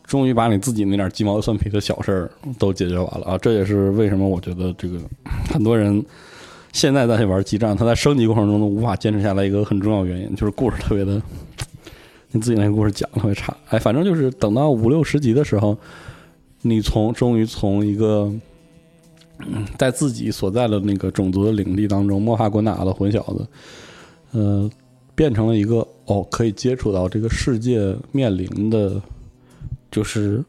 [0.04, 3.38] 终于把你自己那点鸡毛蒜皮的小事儿都解决完了啊！
[3.38, 5.00] 这也是为什么我觉得这个
[5.50, 6.04] 很多人
[6.72, 11.20] 现在再去玩激战，他在升级过程中都无法坚持下来一个很重要原因，就是故事特别的，
[12.34, 13.56] 你自己那个故事讲的特别差。
[13.70, 15.74] 哎，反正就是等到五六十集的时候，
[16.60, 18.30] 你从终于从一个。
[19.46, 23.46] 嗯，在自己所在的那个种族的领地当中摸爬滚打的混小子，
[24.30, 24.70] 呃，
[25.12, 29.02] 变成了一个哦，可以接触到这个世界面临的，
[29.90, 30.42] 就是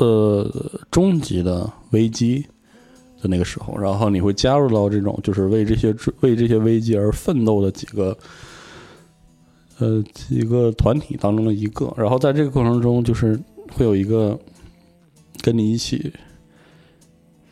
[0.00, 0.44] 呃
[0.90, 2.44] 终极的危机
[3.22, 8.14] 的那个时候，然后你会加入到这种就是为这些为这些危机而奋斗的几个
[9.78, 13.38] 呃几个团体当中的一个，然后在这个过程中，就是
[13.72, 14.38] 会有一个
[15.42, 16.12] 跟你一起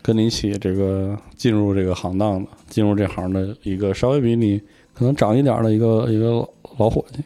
[0.03, 4.61] 跟你一起这个进入这个行当的，进入这行的一个稍微比你
[4.95, 7.23] 可能长一点的一个一个老伙计。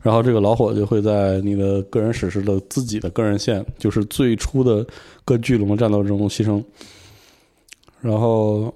[0.00, 4.86] 然后这个老伙计会在你的个人史诗的自己的个人线，就是最初的
[5.24, 6.62] 各巨龙战斗中牺牲。
[8.00, 8.72] 然后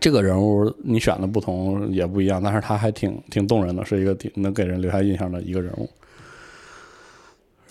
[0.00, 5.88] 这个人物你选的不同也不一样，但是他还挺挺动人的，是一个挺能给人留下印象的一个人物。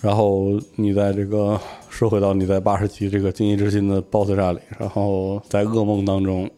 [0.02, 6.50] 然后你在这个说回到你在八十级这个惊异之心的 BOSS 战里，然后在噩梦当中，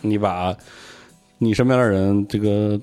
[0.00, 0.56] 你把
[1.38, 2.80] 你身边的人这个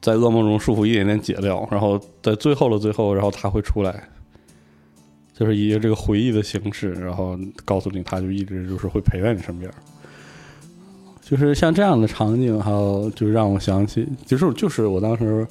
[0.00, 4.08] 在噩梦中束缚一点点解掉，然后在最后的最后，然后他会出来，
[5.34, 9.70] 就是以这个回忆的形式，然后告诉你他就一直就是会陪在你身边。
[11.28, 15.46] 就是像这样的场景，还有就让我想起，就是就是我当时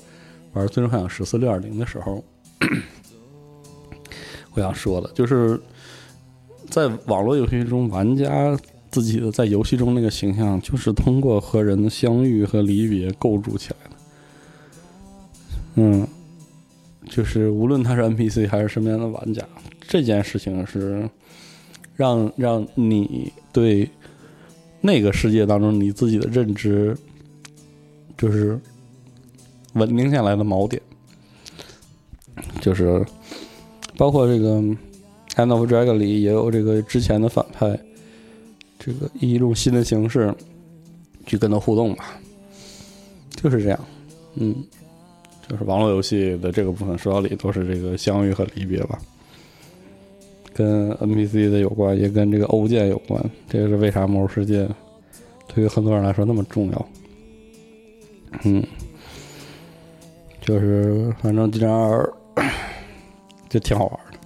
[0.54, 2.24] 玩《最终幻想十四六点零》的时候，
[4.56, 5.62] 我想说的，就是
[6.68, 8.58] 在网络游戏中，玩家
[8.90, 13.96] 自己的在游戏中那个形象，就是通过和人的相遇和离别构筑起来的。
[15.76, 16.08] 嗯，
[17.08, 19.44] 就是无论他是 NPC 还是身边的玩家，
[19.88, 21.08] 这件事情是
[21.96, 23.88] 让让你对
[24.88, 26.96] 那个世界当中你自己的认知，
[28.18, 28.58] 就是
[29.74, 30.82] 稳定下来的锚点，
[32.62, 33.06] 就是
[33.98, 34.62] 包括这个
[35.36, 37.78] 《Hand of Dragon》里也有这个之前的反派，
[38.80, 40.34] 这个以一种新的形式
[41.26, 42.18] 去跟他互动吧，
[43.32, 43.80] 就是这样，
[44.36, 44.56] 嗯，
[45.50, 48.98] 就是网络游戏的这个部分说到底都是这个相遇和离别吧。
[50.58, 53.24] 跟 NPC 的有关，也跟这个欧剑有关。
[53.48, 54.66] 这个是为啥《魔兽世界》
[55.54, 56.90] 对于很多人来说那么重要？
[58.44, 58.66] 嗯，
[60.42, 62.12] 就是反正这张二
[63.48, 64.18] 就挺好玩的，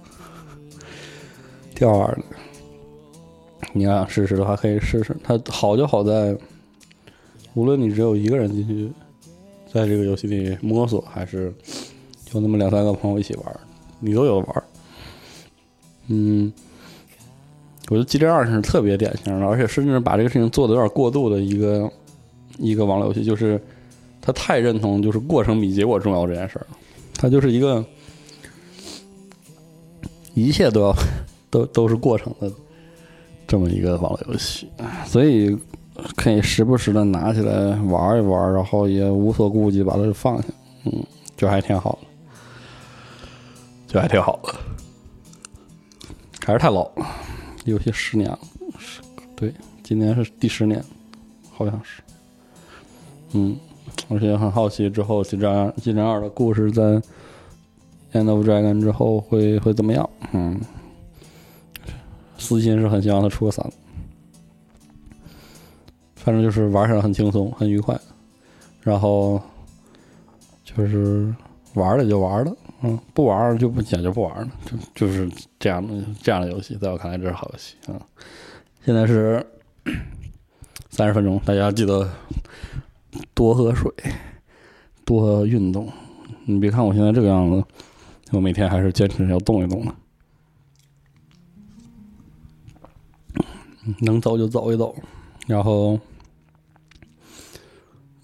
[1.74, 2.22] 挺好玩的。
[3.74, 5.14] 你要想试试的话，可以试试。
[5.22, 6.34] 它好就好在，
[7.52, 8.90] 无论你只有一个人进去，
[9.70, 11.52] 在这个游戏里摸索，还是
[12.32, 13.60] 有那么两三个朋友一起玩，
[14.00, 14.64] 你都有玩。
[16.08, 16.52] 嗯，
[17.88, 21.90] 我觉得《G T 二》是特别典型的，而且甚至把这个事情做的有点过度的一个
[22.58, 23.60] 一个网络游戏，就是
[24.20, 26.76] 他太认同就是过程比结果重要这件事儿了。
[27.14, 27.84] 它就是一个
[30.34, 30.94] 一切都要
[31.50, 32.50] 都都是过程的
[33.46, 34.68] 这么一个网络游戏，
[35.06, 35.56] 所以
[36.16, 40.48] 可以时不时的拿起来玩一玩，然后也无所顾忌把它放下，
[40.84, 40.92] 嗯，
[41.36, 42.08] 就还挺好的，
[43.86, 44.54] 就还挺好的。
[46.44, 47.06] 还是太老了，
[47.66, 48.38] 游戏十年了，
[48.76, 49.00] 是
[49.36, 50.84] 对，今年是第十年，
[51.52, 52.02] 好像是，
[53.32, 53.56] 嗯，
[54.08, 56.82] 而且很好奇之后《激战激战二》的故事在
[58.12, 60.08] 《End of Dragon》之后会会怎么样？
[60.32, 60.60] 嗯，
[62.38, 63.64] 私心是很希望它出个三，
[66.16, 67.96] 反正就是玩起来很轻松，很愉快，
[68.80, 69.40] 然后
[70.64, 71.32] 就是
[71.74, 72.56] 玩了就玩了。
[72.84, 77.94] 嗯，不玩就不讲就不玩了，就就是这样的这样的游戏，在我看来这是好游戏啊。
[78.84, 79.46] 现在是
[80.90, 82.10] 三十分钟，大家记得
[83.34, 83.88] 多喝水，
[85.04, 85.88] 多运动。
[86.44, 87.64] 你别看我现在这个样子，
[88.32, 89.94] 我每天还是坚持要动一动的。
[94.00, 94.92] 能走就走一走，
[95.46, 96.00] 然后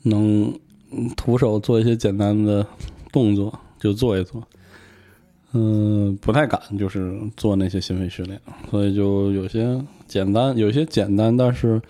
[0.02, 0.52] 能
[1.16, 2.66] 徒手做一些简单的
[3.12, 3.56] 动作。
[3.78, 4.42] 就做一做，
[5.52, 11.80] 嗯，不太敢就是做那些心肺训练，所以就有些简单，有些简单但是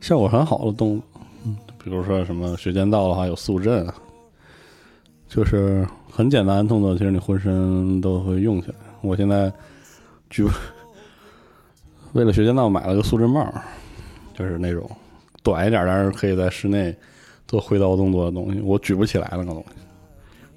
[0.00, 1.04] 效果很好的动作，
[1.44, 3.86] 嗯，比如说什么时间到的话有速震，
[5.28, 8.74] 就是很简单的动作，其实你浑身都会用起来。
[9.00, 9.52] 我现在
[10.30, 10.46] 举
[12.14, 13.52] 为了学间到买了个速震帽，
[14.32, 14.88] 就是那种
[15.42, 16.96] 短一点，但是可以在室内
[17.48, 19.64] 做挥刀动作的东西，我举不起来了，那东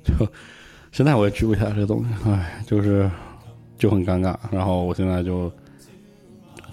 [0.05, 0.31] 西就。
[0.95, 3.11] 现在我也举不起来这东西，唉，就是
[3.77, 4.33] 就很尴尬。
[4.49, 5.51] 然后我现在就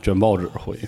[0.01, 0.79] 卷报纸回，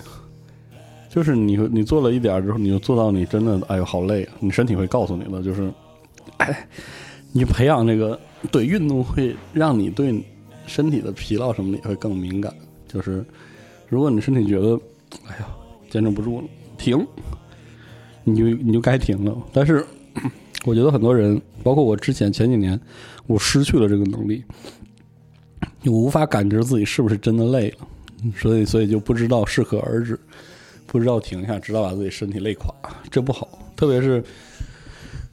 [1.09, 4.25] 就是你你做了一点之后，你就做到你真的哎呦好累！
[4.39, 5.69] 你身体会告诉你的，就是
[6.37, 6.69] 哎，
[7.33, 8.17] 你培养这个
[8.53, 10.25] 对运动会让你对
[10.69, 12.55] 身体的疲劳什么的也会更敏感。
[12.87, 13.25] 就是
[13.89, 14.79] 如果你身体觉得
[15.27, 15.49] 哎呀
[15.91, 16.47] 坚持不住了，
[16.79, 17.05] 停，
[18.23, 19.37] 你就你就该停了。
[19.53, 19.85] 但是
[20.65, 22.81] 我觉得很多人，包括我之前前几年。
[23.27, 24.45] 我失去了这个能力，
[25.85, 27.87] 我无法感知自己是不是真的累了，
[28.37, 30.19] 所以所以就不知道适可而止，
[30.87, 32.75] 不知道停下，直到把自己身体累垮，
[33.11, 33.49] 这不好。
[33.77, 34.23] 特别是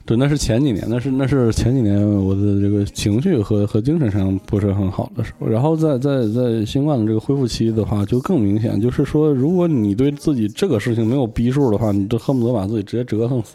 [0.04, 5.46] 对，那是前几年，那是那是前几年我的这个情绪和和精神上不是很好的时候。
[5.46, 13.54] 然后在在在新冠的这个恢复期的话，就更明显，就是说，如果你对自己这个事情没有逼数的话，你都恨不得把自己直接折腾死。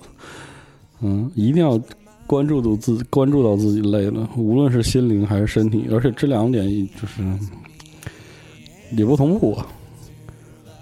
[1.01, 1.77] 嗯，一定要
[2.27, 6.67] 关注到自关注到自己累了，无论是心灵还是身体，而且这两点
[7.01, 7.23] 就是
[8.91, 9.65] 也不同步啊。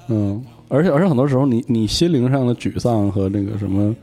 [0.07, 3.95] 嗯，而且而且很多时候你，你心灵上的沮丧和那个什么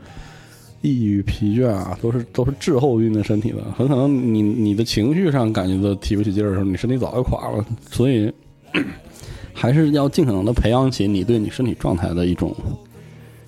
[0.81, 3.63] 抑郁、疲倦啊，都是都是滞后运的身体的。
[3.77, 7.65] 很可能你你的情绪上感觉到提不起劲儿的时候，你身体早就垮了。
[7.89, 8.31] 所以
[9.53, 12.55] 还是要尽可能的培养起你对你身体状态的一种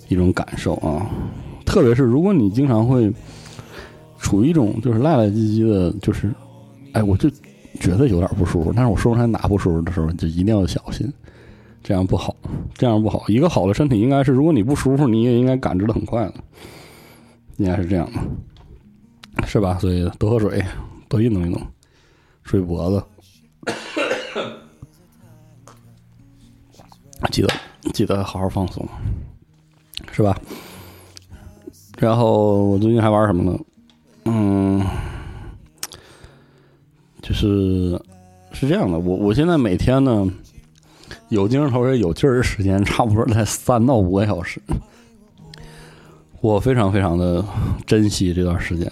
[0.07, 1.09] 一种感受啊。
[1.65, 3.11] 特别是如果你经常会
[4.17, 6.33] 处于一种就是赖赖唧唧的，就是
[6.93, 7.29] 哎，我就
[7.79, 11.11] 觉得有点不舒服，但是我说不出来哪不舒服的时候，你就一定要小心。
[11.83, 12.35] 这样不好，
[12.73, 13.23] 这样不好。
[13.27, 16.33] 一个好的身体应该是，如果你不舒服，你也应该感知的很快的，
[17.57, 19.77] 应该是这样的，是吧？
[19.77, 20.65] 所以多喝水，
[21.07, 21.61] 多运动运动，
[22.41, 23.03] 睡脖子，
[27.31, 27.53] 记得
[27.93, 28.83] 记得好好放松，
[30.11, 30.35] 是吧？
[31.99, 33.59] 然后我最近还玩什么呢？
[34.25, 34.85] 嗯，
[37.21, 37.99] 就是
[38.51, 40.31] 是这样的，我我现在每天呢。
[41.29, 44.61] 有精神头儿、有劲儿的时间，差不多在三到五个小时。
[46.39, 47.43] 我非常非常的
[47.83, 48.89] 珍惜这段时间。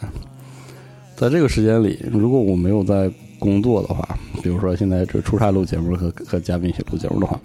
[1.15, 7.39] 在这个时间里，如果我没有在工作的话，比如说现在这出差录节目和和嘉宾一起录节目的话，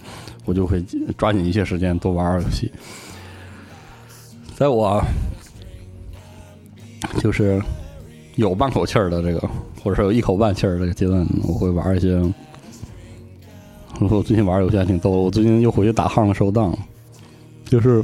[0.45, 0.83] 我就会
[1.15, 2.71] 抓紧一些时间多玩玩游戏。
[4.55, 4.99] 在我
[7.19, 7.61] 就是
[8.39, 9.39] 有半口气儿的这个，
[9.83, 12.21] 或者说有一口半气儿这个阶段，我会玩一些。
[13.99, 16.71] 我最近玩游戏还挺逗，我最近又回去打《汉收档》，
[17.69, 18.01] 就是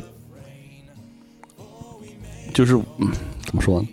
[2.53, 2.73] 就是
[3.45, 3.87] 怎么说呢？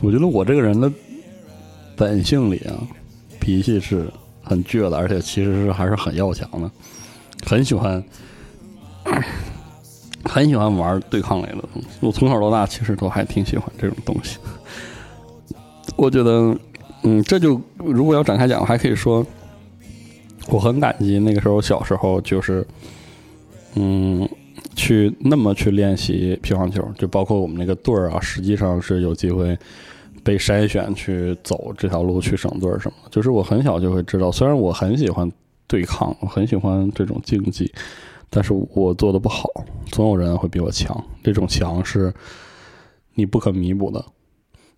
[0.00, 0.90] 我觉得我这个人的
[1.94, 2.72] 本性里啊，
[3.38, 4.10] 脾气是
[4.42, 6.70] 很倔的，而且其实是还是很要强的，
[7.44, 8.02] 很喜欢
[10.24, 11.88] 很喜欢玩对抗类的东西。
[12.00, 14.38] 我从小到大其实都还挺喜欢这种东西。
[15.96, 16.56] 我觉得，
[17.02, 19.24] 嗯，这就如果要展开讲，还可以说。
[20.48, 22.66] 我很感激那个时候小时候就是，
[23.76, 24.28] 嗯，
[24.74, 29.56] 去那么去练习乒乓球，就包括我们那个队儿啊，实际上是有机会
[30.24, 32.94] 被筛选去走这条路去省队什么。
[33.08, 35.30] 就是我很小就会知道，虽然我很喜欢
[35.68, 37.72] 对抗，我很喜欢这种竞技，
[38.34, 39.46] 但是我做的不好，
[39.90, 41.04] 总有人会比我强。
[41.22, 42.10] 这种强是
[43.14, 44.02] 你不可弥补的。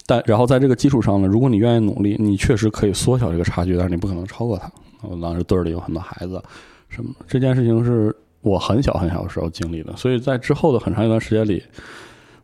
[0.07, 4.69] 但然后在这个基础上呢，如果你愿意努力，你确实可以缩小这个差距，但是你不可能超过他。
[5.03, 6.43] 我当时队里有很多孩子，
[6.89, 11.63] 什么这件事情是我很小很小的时候经历的，所以在之后的很长一段时间里，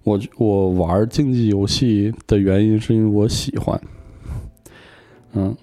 [0.04, 3.78] 我我玩竞技游戏的原因是因为我喜欢，
[5.32, 5.54] 嗯，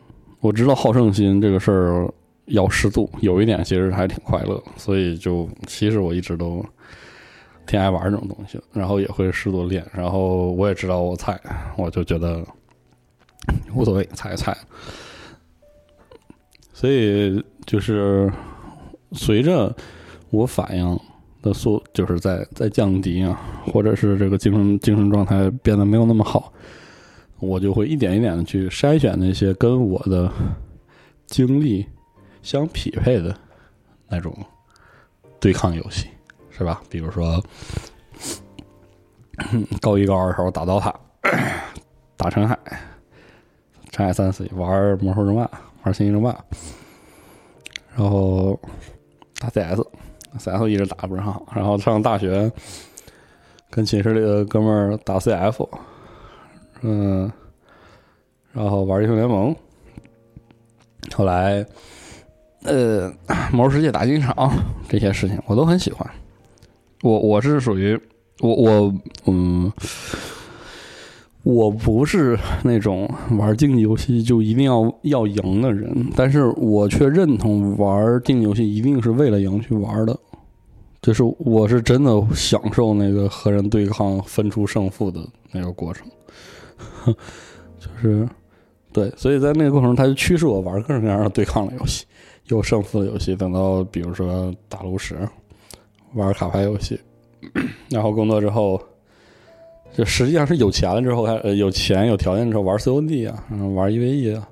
[0.41, 2.13] 我知道好胜心这个事儿
[2.47, 6.65] 要适度，有一点其实还挺快乐，所以就其实我一直都
[7.65, 11.39] 挺爱玩这种东西，然后也会适度练，然后我也知道我菜，
[11.77, 12.45] 我就觉得
[13.73, 14.57] 无所谓，菜菜。
[16.73, 18.31] 所以就是
[19.11, 19.75] 随着
[20.29, 20.99] 我反应
[21.41, 26.53] 的速，就是在在降低啊，或者是这个精神精神状态变得没有那么好，
[27.39, 30.31] 我就会一点一点的去筛选那些跟我的
[31.25, 31.85] 经历
[32.41, 33.35] 相匹配的
[34.07, 34.35] 那种
[35.39, 36.07] 对抗游戏，
[36.49, 36.81] 是吧？
[36.89, 37.43] 比如说
[39.81, 40.93] 高一高二时候打刀塔，
[42.15, 42.57] 打陈海，
[43.91, 45.49] 陈海三 C 玩魔兽争霸。
[45.83, 46.43] 玩星际争霸，
[47.95, 48.59] 然后
[49.39, 51.45] 打 CS，CS 一直打的不是很好。
[51.55, 52.51] 然后上大学，
[53.69, 55.69] 跟寝室里的哥们儿打 CF，
[56.81, 57.31] 嗯，
[58.51, 59.55] 然后玩英雄联盟。
[61.15, 61.65] 后来，
[62.67, 63.11] 呃，
[63.51, 64.51] 魔兽世界打金场
[64.87, 66.07] 这些事情我都很喜欢。
[67.01, 67.99] 我我是属于
[68.41, 68.93] 我我
[69.25, 69.71] 嗯。
[71.43, 80.19] 我不是那种玩竞技游戏就一定要要赢的人，但是我却认同玩竞技游戏一定是为了赢去玩的，
[81.01, 85.21] 就是我是真的享受那个和人对抗分出胜负的
[85.53, 86.05] 那个过程，
[87.79, 88.27] 就是
[88.91, 92.05] 对，所以在那个过程，他就驱使我玩各种各样的对抗的游戏，
[92.47, 95.17] 有胜负的游戏，等到比如说打炉石，
[96.13, 96.99] 玩卡牌游戏，
[97.89, 98.81] 然后工作之后。
[99.95, 103.43] 就实际上是有钱了之后，还呃有钱有条件之后玩 COD 啊，
[103.73, 104.47] 玩 EVE 啊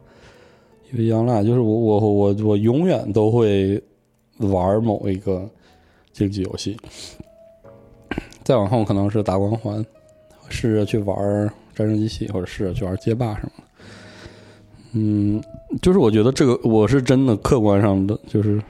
[0.91, 3.79] ，EVE Online，就是我我我我永远都会
[4.37, 5.47] 玩某一个
[6.11, 6.75] 竞技游戏。
[8.43, 9.85] 再往后可能是打光环，
[10.49, 11.15] 试着去玩
[11.75, 13.63] 战争机器，或者试着去玩街霸什么的。
[14.93, 15.43] 嗯，
[15.81, 18.61] 就是我觉得这个我是真的客观上的，就是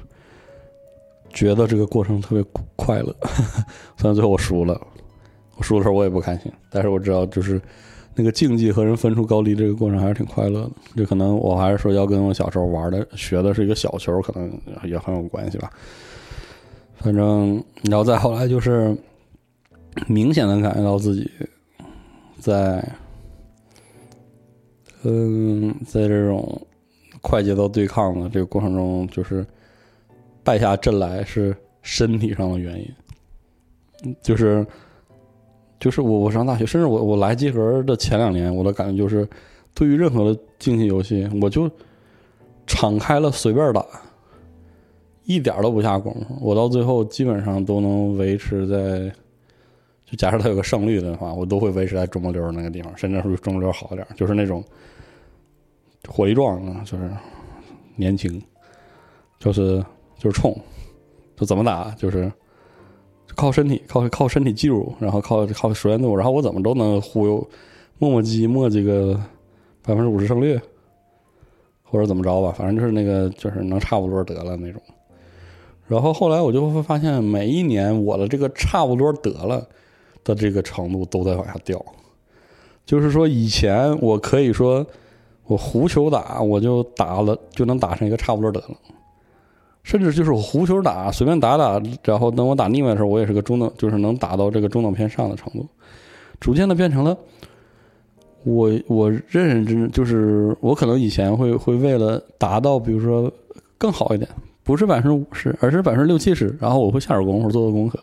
[1.34, 2.44] 觉得这个过程特别
[2.76, 3.16] 快乐。
[3.98, 4.80] 虽然最后我输了，
[5.58, 7.62] 我输的时候我也不开心，但是我知道就是
[8.16, 10.72] 那个竞技和人分出高低这个过程还是挺快乐的。
[10.98, 14.52] 就可能我还是说要跟我小时候玩的学的是一个小球，可能
[14.84, 15.70] 也很有关系吧。
[16.96, 18.96] 反正，然后再后来就是
[20.08, 21.30] 明显的感觉到自己
[22.40, 22.84] 在，
[25.04, 26.60] 嗯，在这种
[27.28, 29.44] 快节奏对抗的这个过程中，就是
[30.44, 34.64] 败下阵来是身体上的原因，就是
[35.80, 39.28] 就是我我上大学，甚至我我来集合的前两年，我的感觉就是，
[39.74, 41.68] 对于任何的竞技游戏，我就
[42.68, 43.84] 敞开了随便打。
[45.24, 49.12] 一点都不下功夫，我到最后基本上都能维持在，
[50.06, 54.64] 就假设它有个胜率的话，我都会维持在中不溜那个地方，甚至是中不溜好一点，就是那种
[56.08, 57.10] 火力壮啊，就是
[57.96, 58.42] 年轻，
[59.40, 59.84] 就是
[60.18, 60.56] 就是冲，
[61.36, 62.32] 就怎么打就是
[63.36, 67.48] 靠身体，靠靠身体技术，然后靠靠熟练度，然后我怎么都能忽悠
[67.98, 69.14] 磨磨唧磨叽个
[69.82, 70.60] 百分之五十胜率，
[71.84, 74.82] 或者怎么着吧，反正就是那个就是能差不多得了那种。
[75.88, 79.64] 然后后来我就会发现，每一年我的这个差不多得了
[80.24, 81.84] 的这个程度都在往下掉。
[82.86, 84.86] 就是说，以前我可以说
[85.48, 88.76] 我胡球打，我就打了就能打成一个差不多得了，
[89.84, 95.68] 甚至就是我胡球打，随便打打，然后等我打腻歪的时候，我也是个中等，就是能打到这个中等偏上的程度。
[96.40, 97.18] 逐渐的变成了
[98.44, 103.32] 我我认认真真，就是我可能以前会会为了达到，比如说
[103.78, 104.30] 更好一点。
[104.64, 106.58] 不是百分之五十，而是百分之六七十。
[106.60, 108.00] 然后我会下点功夫，做做功课。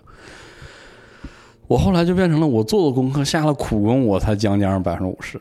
[1.67, 5.41] 我后来就变成了我做做功课，下了苦功，我才将将百分之五十。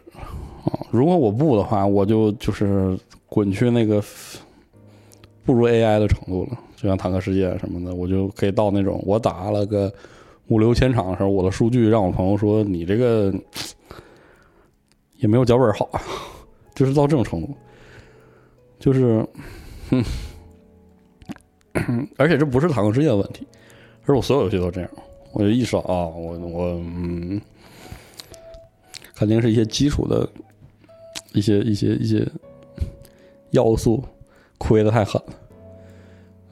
[0.90, 2.98] 如果我不的话，我就就是
[3.28, 4.04] 滚去那个
[5.46, 6.58] 不如 AI 的程度了。
[6.76, 9.94] 就像坦克世界什么的，我就可以到那种我打了个
[10.48, 13.34] 五六千场的时候，我的数据让我朋友说你这个
[15.18, 15.90] 也没有脚本好，
[16.74, 17.56] 就是到这种程度，
[18.80, 19.26] 就是，
[19.90, 20.04] 哼。
[22.18, 23.48] 而且这不是坦克世界的问题，
[24.04, 24.90] 而是我所有游戏都这样。
[25.32, 27.40] 我就意识到啊，我我嗯，
[29.16, 30.30] 肯定是一些基础的
[31.34, 32.28] 一些一些一些
[33.52, 34.04] 要素
[34.58, 35.34] 亏的太狠了。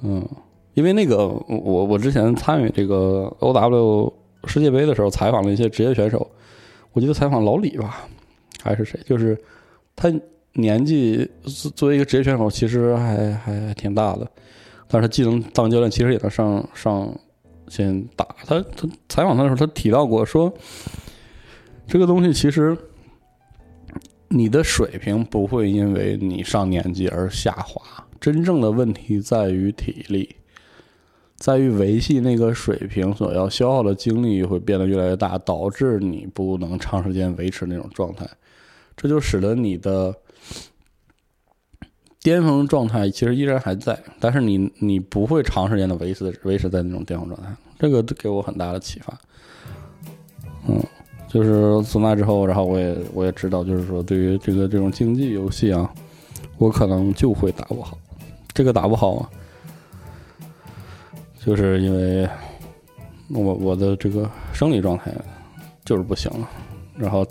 [0.02, 0.28] 嗯，
[0.74, 4.12] 因为那个我我之前参与这个 OW
[4.46, 6.30] 世界杯的时候，采访了一些职业选手，
[6.94, 8.08] 我记得采访老李吧，
[8.64, 9.38] 还是谁，就是
[9.96, 10.10] 他
[10.54, 11.30] 年纪
[11.76, 14.26] 作为一个职业选手，其实还还还挺大的。
[14.88, 17.14] 但是他既能当教练，其实也能上上
[17.68, 18.26] 先打。
[18.46, 20.52] 他他采访他的时候，他提到过说，
[21.86, 22.76] 这个东西其实
[24.30, 30.36] 你的水平不会因为你上年纪而下滑，真正的问题在于体力，
[31.36, 38.28] 在于维系那个水平所要消耗的精力会变得越来越大，导致你不能长时间维持那种状态，
[38.96, 40.16] 这就使得你的。
[42.22, 47.48] 巅峰状态其实依然还在，但是你你不会长时间的维持维持在那种巅峰状态，
[47.80, 49.18] 这个给我很大的启发。
[50.68, 50.84] 嗯，
[51.30, 55.90] 就是从那之后，然后我也我也知道，就是说对于这个这种竞技游戏啊，
[56.58, 57.98] 我可能就会打不好。
[58.54, 59.30] 这个打不好啊，
[61.46, 62.28] 就是因为
[63.30, 65.14] 我我的这个生理状态
[65.86, 66.50] 就是不行了，
[66.98, 67.26] 然后。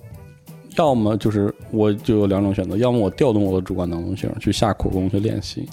[0.76, 5.68] 要么就是我就有两种选择，要么我调动我的主观能动性去下苦功去练习，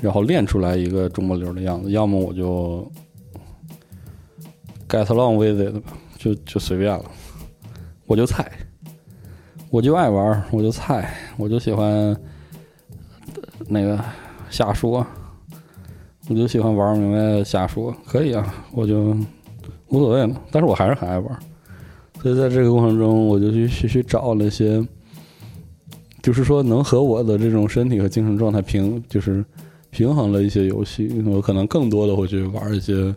[0.00, 2.88] 然后练出来一个中不溜的样子；要么我就
[4.88, 7.04] get along with it 吧，就就随便了。
[8.10, 8.50] 我就菜，
[9.70, 12.16] 我就爱玩，我就菜，我就喜欢
[13.68, 14.04] 那个
[14.50, 15.06] 瞎说，
[16.28, 19.16] 我就喜欢玩明白瞎说，可以啊，我就
[19.90, 20.40] 无所谓嘛。
[20.50, 21.38] 但是我还是很爱玩。
[22.20, 24.84] 所以在这个过程中，我就去去去找那些，
[26.20, 29.44] 就是说能和我的这种身体和精神状态平，就是
[29.90, 31.22] 平衡了一些游戏。
[31.26, 33.14] 我可能更多的会去玩一些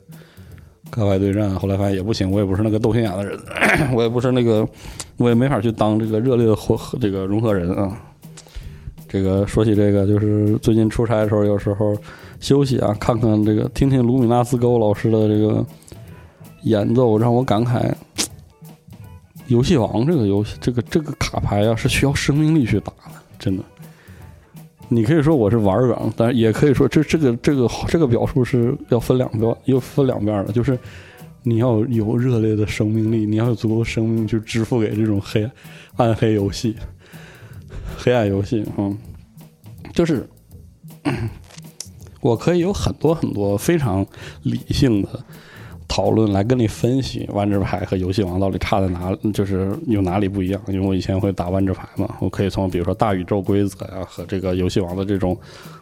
[0.94, 1.50] 开外对战。
[1.56, 3.39] 后来发现也不行，我也不是那个斗心眼的人，
[3.94, 4.68] 我也不是那个，
[5.18, 7.98] 我也没法去当这个热烈的和这个融合人啊。
[9.08, 11.96] 这个说起这个，就是最近出差的时候，有时候
[12.39, 15.66] 休息啊，看看这个，听听卢米纳斯沟老师的这个
[16.64, 17.91] 演奏，让我感慨。
[19.48, 23.64] 游戏王这个游戏，这个这个卡牌啊，是需要生命力去打的，真的。
[24.94, 30.54] 你可以说我是玩梗，但也可以说这这个这个这个表述是要分两边，又分两边的。
[30.54, 30.78] 就是
[31.41, 35.50] 你要有热烈的生命力，你要有足够生命去支付给这种黑
[35.96, 36.76] 暗黑游戏、
[37.98, 38.64] 黑暗游戏。
[38.78, 38.96] 嗯，
[39.94, 40.30] 就是
[42.22, 44.06] 我可以有很多很多非常
[44.44, 45.10] 理性的
[45.88, 50.59] 讨论来跟你分析万智牌和游戏王到底差在哪，就是有哪里不一样。
[50.67, 55.38] 因为我以前会打万智牌嘛，我可以从比如说大宇宙规则呀、和这个游戏王的这种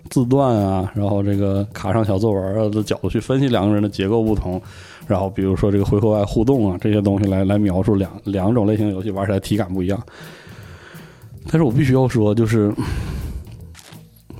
[0.10, 4.62] 字段啊，然后这个卡上小作文啊的角度去分析两个人的结构不同。
[5.08, 10.02] 然后比如说这个回合外互动啊这些东西来来描述两两种类型的游戏玩起来体感不一样。
[11.46, 12.74] 但是我必须要说，就是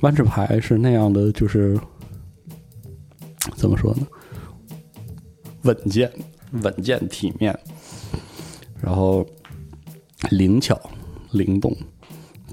[0.02, 1.80] 万智牌是那样的，就是
[3.56, 4.08] 怎么说呢？
[5.64, 6.12] 稳健、
[6.52, 7.58] 稳健、体面，
[8.82, 9.26] 然后
[10.30, 10.80] 灵巧、
[11.32, 11.76] 灵动，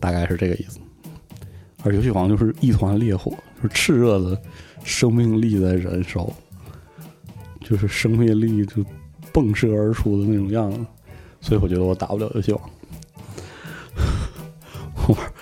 [0.01, 0.79] 大概是这个意思。
[1.83, 3.33] 而游戏王就是一团烈火，
[3.63, 4.41] 就是炽热的
[4.85, 6.29] 生命力在燃烧。
[7.61, 8.83] 就是生命力就
[9.31, 10.79] 迸射而出的那种样子，
[11.39, 12.71] 所以我觉得我打不了游戏王，
[15.07, 15.33] 我玩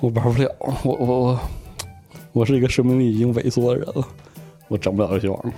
[0.00, 1.40] 我玩不了，我我我
[2.32, 4.08] 我是一个生命力已经萎缩的人了，
[4.68, 5.52] 我整不了游戏王了。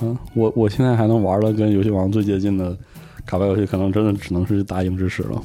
[0.00, 2.76] 嗯，我我现在还能玩的跟游戏王最接近的
[3.24, 5.42] 卡牌游戏，可能真的只能是打影之石了，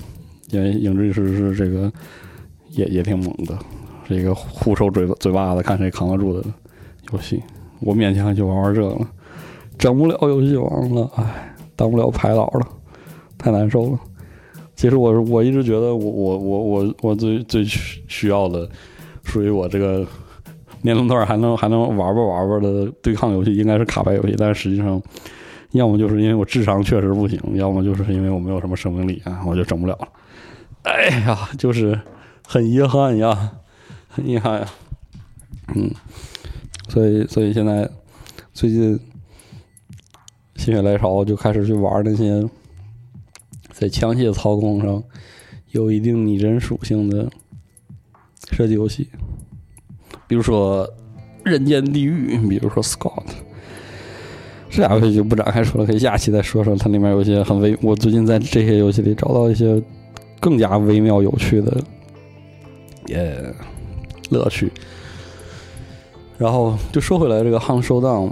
[0.49, 1.91] 因为影之石是这个
[2.71, 3.57] 也也挺猛的，
[4.07, 6.43] 是一个互抽嘴嘴巴子，看谁扛得住的
[7.11, 7.41] 游戏。
[7.79, 9.07] 我勉强就玩玩这个了。
[9.77, 12.67] 整不了游戏王了，唉，当不了牌老了，
[13.37, 13.99] 太难受了。
[14.75, 18.69] 其实我我一直觉得我我我我我最最需需要的，
[19.23, 20.05] 属于我这个
[20.83, 24.35] 年龄段还能还能玩吧玩吧的对抗游戏，应该是卡牌游戏。
[24.37, 25.01] 但实际上，
[25.71, 30.07] 要么就是因为我智商确实不行，要么就是因为我没有什么生命力啊，我就整不了了。
[30.83, 31.99] 哎呀，就是
[32.47, 33.51] 很遗憾呀，
[34.07, 34.67] 很遗憾呀。
[35.75, 35.91] 嗯，
[36.87, 37.89] 所以所以现在
[38.53, 38.99] 最近。
[40.55, 42.45] 心血来潮就开始去玩那些
[43.71, 45.01] 在枪械操控上
[45.71, 47.29] 有一定拟真属性的
[48.51, 49.07] 射击游戏，
[50.29, 50.87] 比如说
[51.43, 53.25] 《人间地狱》，比如说《Scott》。
[54.69, 56.75] 这俩游戏就不展开说了，可以下期再说说。
[56.75, 59.81] 它里面有一些很微，我最近在这些游戏里找到一些
[60.39, 61.75] 更加微妙有趣的
[63.07, 63.35] 也
[64.29, 64.71] 乐趣。
[66.37, 68.29] 然后就说回来，这个《Hunt Showdown》。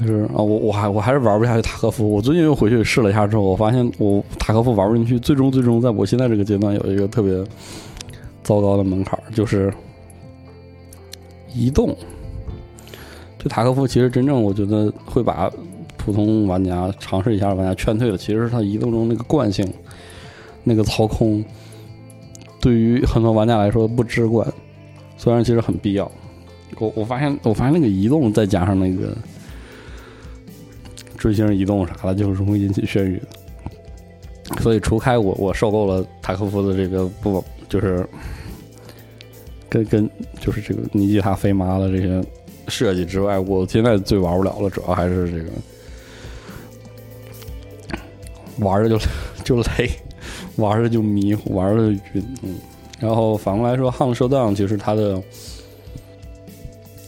[0.00, 2.08] 就是啊，我我还我还是玩不下去塔科夫。
[2.08, 5.18] 我最近又回去试了一下之后，我发现我塔科夫玩不进去。
[5.18, 7.32] 最终最终，在我现在这个阶段有一个特别
[8.42, 9.72] 糟糕的门槛，就是
[11.54, 11.96] 移动。
[13.38, 15.50] 这塔科夫其实真正我觉得会把
[15.96, 19.70] 普通玩家尝试一下玩家劝退的，其实是它移动中那个惯性，
[20.64, 21.44] 那个操控
[22.60, 24.46] 对于很多玩家来说不直观，
[25.16, 26.10] 虽然其实很必要。
[26.78, 29.16] 我我发现我发现那个移动再加上那个。
[31.18, 33.20] 追星移动啥的，就是容易引起眩晕。
[34.58, 38.04] 所以除开我我受够了塔科夫的这个不就是
[39.72, 42.22] 跟跟就是这个尼基塔飞马的这些
[42.68, 45.50] 设计之外，我现在最玩不了了，主要还是这个
[48.58, 48.98] 玩着就
[49.42, 49.90] 就累，
[50.56, 52.22] 玩着就迷糊，玩着就晕。
[52.42, 52.56] 嗯，
[53.00, 55.22] 然后反过来说，《Hunt Showdown》其实它的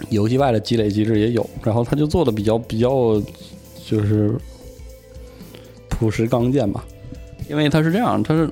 [0.08, 3.22] 游戏外的积累机制也有，然后它就做的比较比较。
[3.86, 4.34] 就是
[5.90, 6.82] 朴实刚健吧，
[7.50, 8.50] 因为它是这样，它是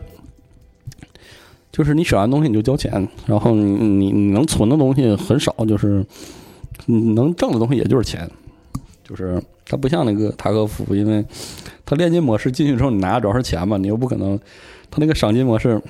[1.72, 6.04] 就是你选完东西你就交钱，然后你你能存的东西很少，就是
[6.84, 8.30] 你能挣的东西也就是钱，
[9.02, 11.24] 就是它不像那个塔科夫，因为
[11.86, 14.38] 它炼金模式进去之后你拿的主要是钱嘛，你又不可能，
[14.90, 15.80] 它那个赏金模式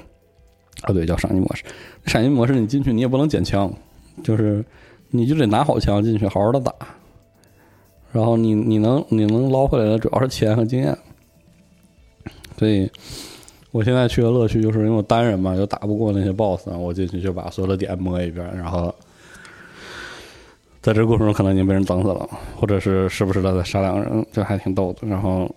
[0.83, 1.65] 啊对叫赏金模式，
[2.07, 3.73] 赏金模式你进去你也不能捡枪，
[4.23, 4.65] 就是
[5.11, 6.73] 你就得拿好枪进去好好的打。
[8.13, 10.97] 然后你你能你能捞回来的主要是钱和经验，
[12.59, 12.91] 所以
[13.73, 18.95] 我现在去的乐趣就是因为我单人嘛，又打不过那些 BOSS，我进去就把所有的点摸一遍，然后
[20.81, 25.09] 在这过程中可能已经被人整死了，或者是时不时的在杀两个人，这还挺逗的。
[25.09, 25.53] 然后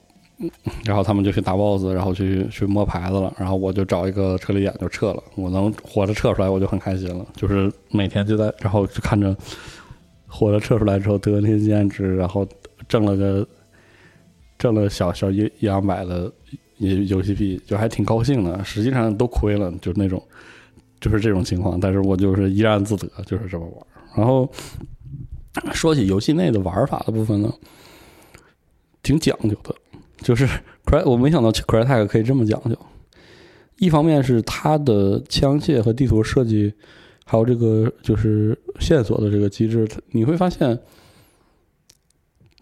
[0.86, 9.36] 然后他们就去打 BOSS，然后去去摸牌子了，然后我就找一个撤离点就撤了，我能活着撤出来我就很开心了，就是每天就在然后就看着。
[10.28, 12.46] 活着撤出来之后得那些经验值，然后
[12.90, 13.48] 挣了个
[14.58, 16.30] 挣了小小一一两百的
[16.78, 18.64] 也游戏币，就还挺高兴的。
[18.64, 20.22] 实际上都亏了，就是那种
[21.00, 21.80] 就是这种情况。
[21.80, 23.88] 但是我就是怡然自得，就是这么玩。
[24.16, 24.50] 然后
[25.74, 27.54] 说起游戏内的玩法的部分呢，
[29.04, 29.76] 挺讲究的。
[30.20, 30.48] 就是
[30.86, 32.78] Cry，我没想到 Crytek 可以这么讲究。
[33.78, 36.74] 一方面是它的枪械和地图设计。
[37.28, 40.80] 还有这个就是线索的这个机制，你会发现，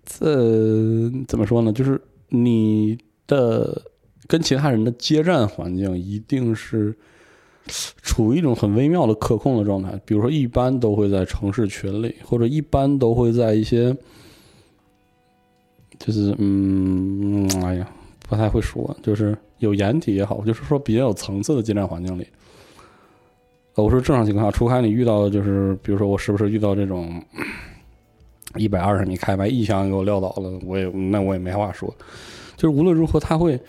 [0.05, 1.73] 这怎么说呢？
[1.73, 2.97] 就是你
[3.27, 3.81] 的
[4.33, 6.91] 跟其他人的接战环境一定是
[8.01, 9.91] 处于一种很微妙的可控的状态。
[10.05, 13.95] 比如说，一般都会在城市群里，或者一般都会在一些，
[15.99, 17.87] 就是嗯，哎呀，
[18.27, 22.25] 不太会说，就是有掩体也好，就是说比较有层次的接战环境里。
[23.75, 27.23] 我说正常情况下，除开你遇到的就是，比如说我是不是遇到这种
[28.55, 31.95] 一百二十米开外一枪给我撂倒了，我也那我也没话说。
[32.57, 33.59] 就是无论如何，他会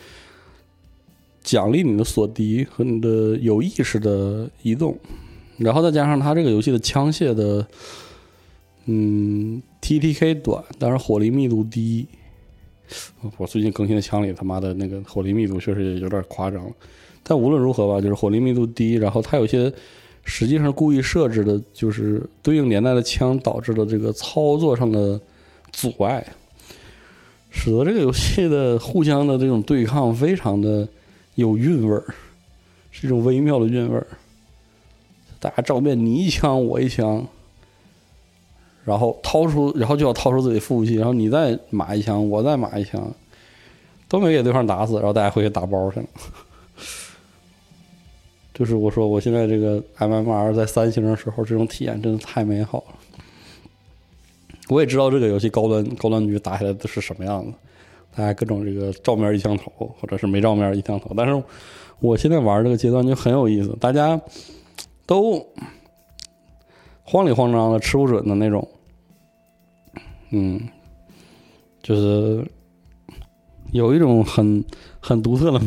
[1.45, 4.99] 奖励你的锁敌和你的有意识的移动，
[5.59, 7.65] 然后再加上它这个游戏的枪械的，
[8.87, 12.07] 嗯，TTK 短，但是火力密度低。
[13.39, 16.73] 我最近更新的枪里他妈的那个火力密度确实也有点夸张了，
[17.23, 19.73] 但无论如何吧，就是火力密度低，然后它有些
[20.25, 25.21] 实际上故意设置的，就是对应年代的枪导致的这个操作上的
[25.73, 26.27] 阻碍，
[27.51, 30.87] 使得这个游戏的互相的这种对抗非常的
[31.35, 32.05] 有韵味儿，
[32.91, 34.07] 是一种微妙的韵味儿。
[35.41, 37.27] 大家照面你一枪我一枪，
[38.85, 43.13] 然后掏出，然后就要掏出自己副武器，然后你再码一枪，我再码一枪，
[44.09, 46.07] 都没给对方打死，然后大家回去打包去了。
[48.55, 52.95] 就是我说我现在这个 MMR 在三星的时候，这种体验真的太美好了。
[54.69, 57.53] 我也知道这个游戏高端高端局打起来的是什么样子，
[58.17, 61.13] 大家各种这个照面一枪头，或者是没照面一枪头。
[61.17, 61.43] 但是
[62.01, 64.21] 我现在玩这个阶段就很有意思，大家
[65.07, 65.45] 都
[67.03, 68.67] 慌里慌张的、吃不准的那种，
[70.31, 70.61] 嗯，
[71.83, 72.47] 就是
[73.73, 74.65] 有一种很
[75.01, 75.61] 很独特的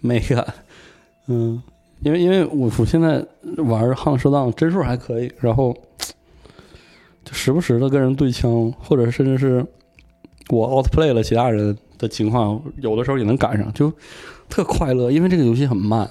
[0.00, 0.44] 美感，
[1.28, 1.62] 嗯，
[2.00, 3.24] 因为因为我我现在
[3.58, 5.76] 玩《汉射荡》帧数还可以，然后
[7.24, 9.64] 就时不时的跟人对枪，或者甚至是
[10.48, 13.92] 我 outplay 了其他人的情况，有的时候也能赶上，就
[14.48, 15.10] 特快乐。
[15.10, 16.08] 因为这个游戏很慢，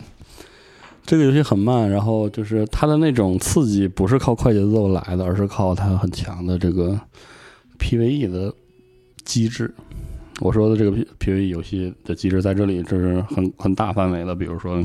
[1.05, 6.99] 这个游戏很慢，然后就是它的那种刺激不是靠快节奏来的，而是靠它很强的这个
[7.79, 8.53] PVE 的
[9.23, 9.73] 机制。
[10.39, 14.83] 我说的这个 P PVE 游戏的机制在这里，这是很很大范围的，比如说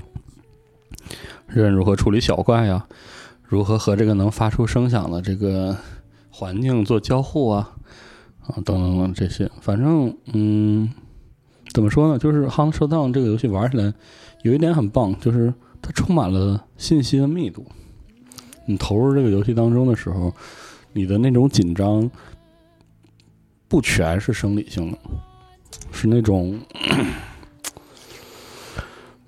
[1.46, 2.86] 人如何处理小怪呀、
[3.44, 5.74] 如何和这个能发出声响的这个
[6.28, 7.72] 环境做交互啊，
[8.46, 10.88] 啊等等等这些，反正嗯，
[11.72, 12.18] 怎么说呢？
[12.18, 13.92] 就是《Hunt Showdown》这个游戏玩起来
[14.42, 17.64] 有一点很棒，就是它充满了信息的密度。
[18.66, 20.32] 你投入这个游戏当中的时候，
[20.92, 22.10] 你的那种紧张
[23.68, 24.98] 不全是生理性的，
[25.92, 26.58] 是那种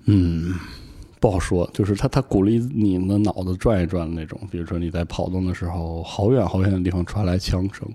[0.05, 0.53] 嗯。
[1.21, 7.85] 不好说，就是他他鼓励你的脑子转一转的那种，比如说你在跑动的时候，好远好远的地方传来枪声，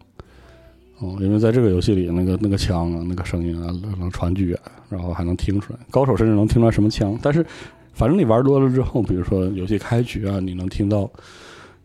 [1.05, 7.19] 哦，因为在这个游戏里，那个那个枪啊，那个声音啊，能传巨远，然后还能听出来，高手甚至能听出来什么枪。
[7.23, 7.45] 但是，
[7.93, 11.11] 反正你玩多了之后，比如说游戏开局啊，你能听到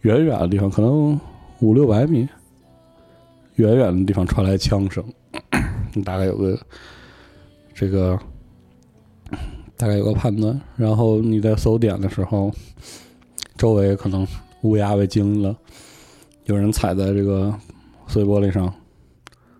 [0.01, 1.19] 远远的地方，可能
[1.59, 2.27] 五六百米，
[3.55, 5.03] 远远的地方传来枪声，
[5.93, 6.57] 你大概有个
[7.73, 8.17] 这个。
[9.77, 12.51] 大概有个判断，然后你在搜点的时候，
[13.55, 14.27] 周围可能
[14.63, 15.55] 乌鸦被惊了，
[16.47, 17.55] 有人踩在这个
[18.05, 18.73] 碎玻璃上，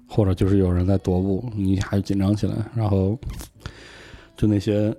[0.10, 3.18] 或者就是有人在踱步，你一下就紧张起来，然后
[4.36, 4.94] 就那些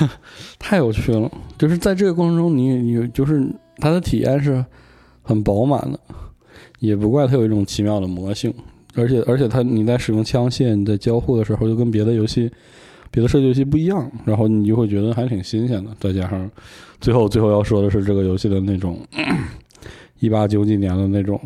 [0.58, 1.30] 太有趣了。
[1.56, 3.46] 就是在这个过程中你，你就是
[3.76, 4.64] 它的体验是
[5.22, 6.00] 很饱满的，
[6.80, 8.52] 也不怪它有一种奇妙的魔性，
[8.94, 12.50] 而且而且它你在使用枪械你在交互的时候，就跟别的游戏。
[13.10, 15.90] 别的射击游戏不一样，然后你就会觉得还挺新鲜的。
[16.00, 16.50] 再加上
[17.00, 18.98] 最后最后要说的是这个游戏的那种
[20.18, 21.40] 一八九几年的那种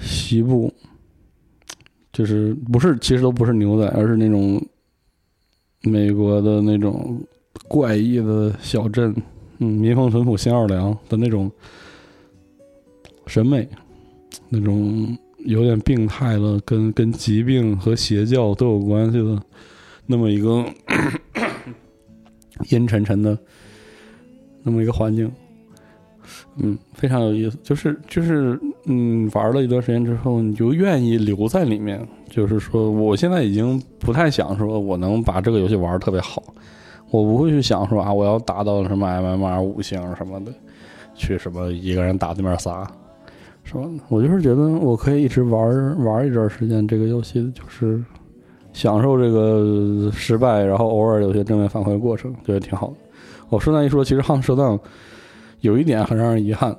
[0.00, 0.72] 西部，
[2.16, 4.64] 就是不是其实都不是牛仔，而是那种
[5.82, 7.20] 美国的那种
[7.68, 9.14] 怪异的小镇，
[9.58, 11.50] 嗯，民风淳朴新奥尔良的那种
[13.26, 13.68] 审美，
[14.48, 15.16] 那种。
[15.44, 19.40] 有点病态的，跟跟疾病和邪教都有关系的，
[20.04, 20.66] 那么一个
[22.70, 23.38] 阴沉沉的
[24.64, 25.30] 那么一个环境，
[26.56, 27.56] 嗯，非常有意思。
[27.62, 32.06] 就是就是嗯，玩了一段时间之后，你就愿意留在里面。
[32.28, 36.42] 就是说，我现在已经不太想说我能把这个游戏玩的特别好，
[37.10, 40.52] 我不会去想说啊，我要达到什么 MMR 五星什么的，
[41.14, 42.86] 去什么一个人打对面仨。
[43.64, 43.82] 是吧？
[44.08, 48.00] 我就是觉得我可以一直玩玩一段时间这个游戏，就是
[48.72, 52.94] 享受这个失败，然后偶尔有些正面反馈的过程，觉得挺好的。
[53.48, 54.78] 我顺带一说，其实《汉射荡》
[55.62, 56.76] 有一点很让人遗憾，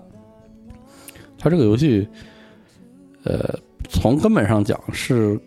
[1.38, 2.08] 它这个游戏，
[3.24, 3.54] 呃，
[3.90, 5.40] 从根本上讲是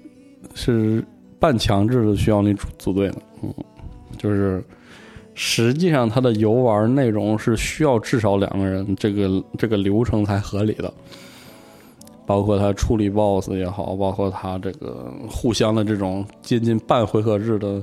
[0.54, 1.04] 是
[1.38, 3.54] 半强制的需要你组组队的，嗯，
[4.16, 4.62] 就是
[5.34, 10.92] 实际上它的游玩内容是需要至少两个人，这个这个流程才合理的。
[12.26, 17.82] 包括他处理 BOSS 也好，包括他这个互相的这种接近半回合制的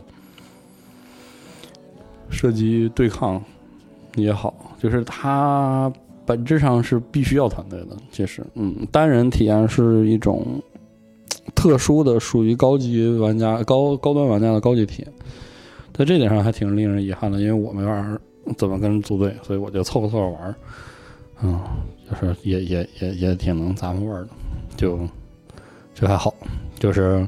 [2.30, 3.44] 射击对抗
[4.16, 5.92] 也好，就是它
[6.28, 7.98] 本质上是必须要团队的。
[8.12, 10.62] 其实，嗯，单人体验是一种
[11.56, 15.14] 特殊的，属于高级玩家、高高端玩家的高级体验。
[15.94, 18.20] 在这点上还挺令人遗憾的，因为我没法
[18.58, 20.56] 怎么跟人组队，所以我就凑合凑合玩儿。
[21.42, 21.60] 嗯，
[22.10, 24.30] 就是也也也也挺能咂摸味儿的，
[24.76, 25.00] 就
[25.96, 26.34] 就还好。
[26.78, 27.28] 就是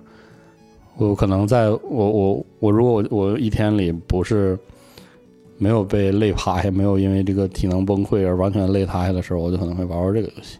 [0.97, 4.57] 我可能在我我我如果我我一天里不是
[5.59, 10.57] 没有被累趴下，没有因为这个体能崩溃而完全累趴下的时候，我就可能会玩玩这个游戏。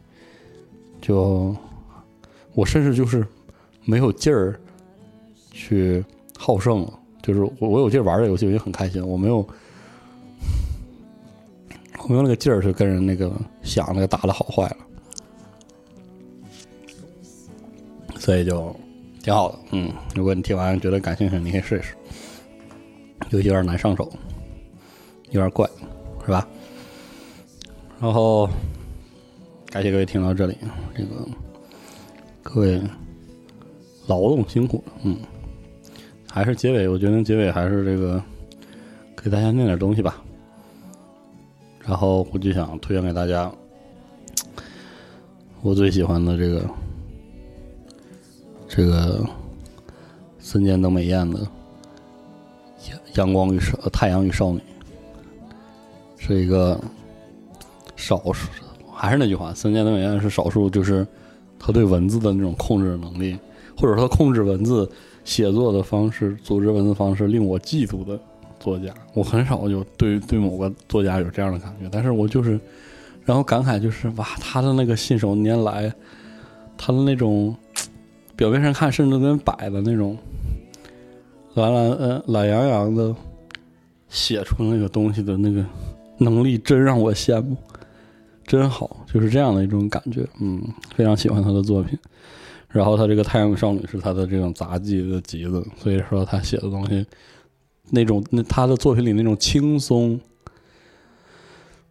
[1.02, 1.56] 就
[2.54, 3.26] 我甚至就是
[3.86, 4.60] 没有劲儿
[5.52, 6.04] 去
[6.38, 6.86] 好胜，
[7.22, 9.02] 就是我我有劲儿玩这个游戏，我就很开心。
[9.04, 9.38] 我没有
[12.04, 13.32] 我没有那个劲儿去跟人那个
[13.64, 14.78] 想那个打的好坏了，
[18.18, 18.76] 所以就
[19.24, 19.60] 挺好的。
[19.72, 21.96] 嗯，如果你听完觉得感兴趣，你可以试一试。
[23.30, 24.12] 游戏有点难上手，
[25.32, 25.70] 有点怪，
[26.26, 26.48] 是吧？
[28.02, 28.50] 然后
[29.68, 30.58] 感谢各位听到这里，
[30.96, 31.28] 这个
[32.42, 32.82] 各位
[34.08, 35.18] 劳动辛苦了，嗯，
[36.32, 38.24] 还是结尾，我决定结尾还是这个
[39.22, 40.24] 给大家念点东西吧。
[41.86, 43.52] 然后我就想推荐给大家
[45.62, 46.70] 我最喜欢的这个
[48.68, 49.26] 这个
[50.40, 51.40] 森间登美彦的
[52.90, 54.60] 《阳阳光与少太阳与少女》，
[56.30, 56.80] 是一个
[57.96, 58.48] 少数，
[58.94, 61.06] 还是那句话，森见登美彦是少数，就是
[61.58, 63.36] 他对文字的那种控制能力，
[63.76, 64.88] 或者说他控制文字
[65.26, 68.20] 写作的方式、组织文字方式令我嫉妒的
[68.60, 68.94] 作家。
[69.16, 72.60] 我很少就对对某个作家有这样的感觉，但是我就是，
[73.26, 75.92] 然后感慨就是哇，他的那个信手拈来，
[76.78, 77.56] 他的那种
[78.36, 80.18] 表面上看甚至跟摆的那种
[81.56, 83.16] 懒懒呃懒洋洋的
[84.10, 85.66] 写出那个东西的那个
[86.20, 87.58] 能力，真让我羡慕，
[88.46, 90.62] 真好，就是这样的一种感觉，嗯，
[90.96, 91.98] 非常喜欢他的作品。
[92.70, 97.04] 然后他这个《太阳少女》是他的这种杂技的集子，所以说他写的东西，
[97.90, 100.20] 那种那他的作品里那种轻松，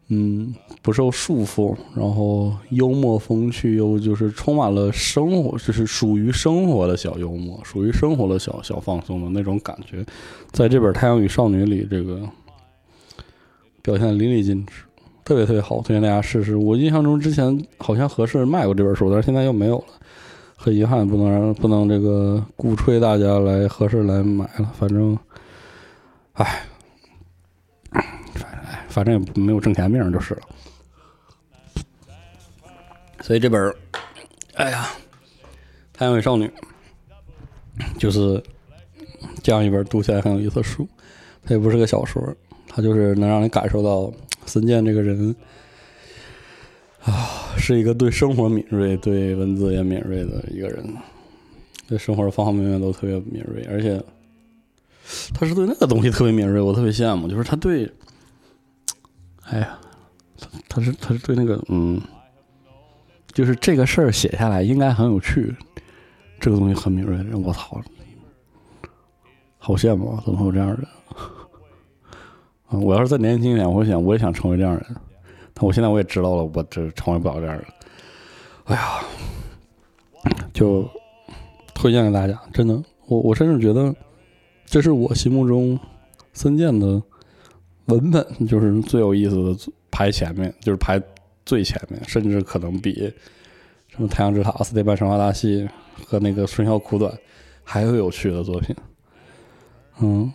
[0.06, 10.06] 嗯，不受束缚，然后幽默风趣，又就是充满了生活，就是属于生活的小幽默，属于生活的小小放松的那种感觉，
[10.52, 12.22] 在这本《太阳与少女》里，这个
[13.88, 14.82] 表现得淋漓尽致，
[15.24, 16.56] 特别特别好，推荐大家试试。
[16.56, 19.84] 我印象中之前好像合适卖过这本书，但是现在又没有了。
[20.58, 24.70] 很遗憾，不能不能这个鼓吹大家来合适来买了。
[24.78, 25.18] 反正，
[26.34, 26.60] 唉，
[28.34, 30.40] 反哎，反正也没有挣钱命就是了。
[33.22, 33.74] 所以这本，
[34.56, 34.86] 哎呀，
[35.98, 36.46] 《太阳与少女》
[37.98, 38.42] 就是
[39.42, 40.86] 这样一本读起来很有意思的书。
[41.46, 42.22] 它也不是个小说，
[42.68, 44.12] 他就是能让你感受到
[44.46, 45.34] 孙健这个人
[47.04, 50.84] 啊，是一个对生活敏锐、对文字也敏锐的一个人，
[51.86, 54.02] 对生活的方方面面都特别敏锐，而且
[55.34, 57.90] 他是对那个东西特别敏锐，我特别羡慕，就是他对，
[59.44, 59.78] 哎呀，
[60.38, 62.00] 他他是他是对那个嗯，
[63.32, 65.54] 就是这个事儿写下来应该很有趣，
[66.38, 67.80] 这个东西很敏锐的人，我操，
[69.58, 70.22] 好羡慕啊！
[70.24, 70.86] 怎么会有这样的人？
[72.68, 74.96] 啊，我要是再年轻一点，我想我也想成为这样的人。
[75.54, 77.64] 但我现在我也知道了，我这成为不了这样的人。
[78.64, 79.02] 哎呀，
[80.52, 80.86] 就
[81.74, 83.94] 推荐给大家，真的，我我甚至觉得
[84.66, 85.80] 这是我心目中
[86.34, 87.02] 森健的
[87.86, 91.02] 文本，就是最有意思的，排前面，就是排
[91.46, 93.10] 最前面，甚至可能比
[93.88, 95.66] 什么《太阳之塔》《斯蒂班神话大戏》
[96.06, 97.10] 和那个《春宵苦短》
[97.64, 98.76] 还有有趣的作品。
[100.00, 100.30] 嗯，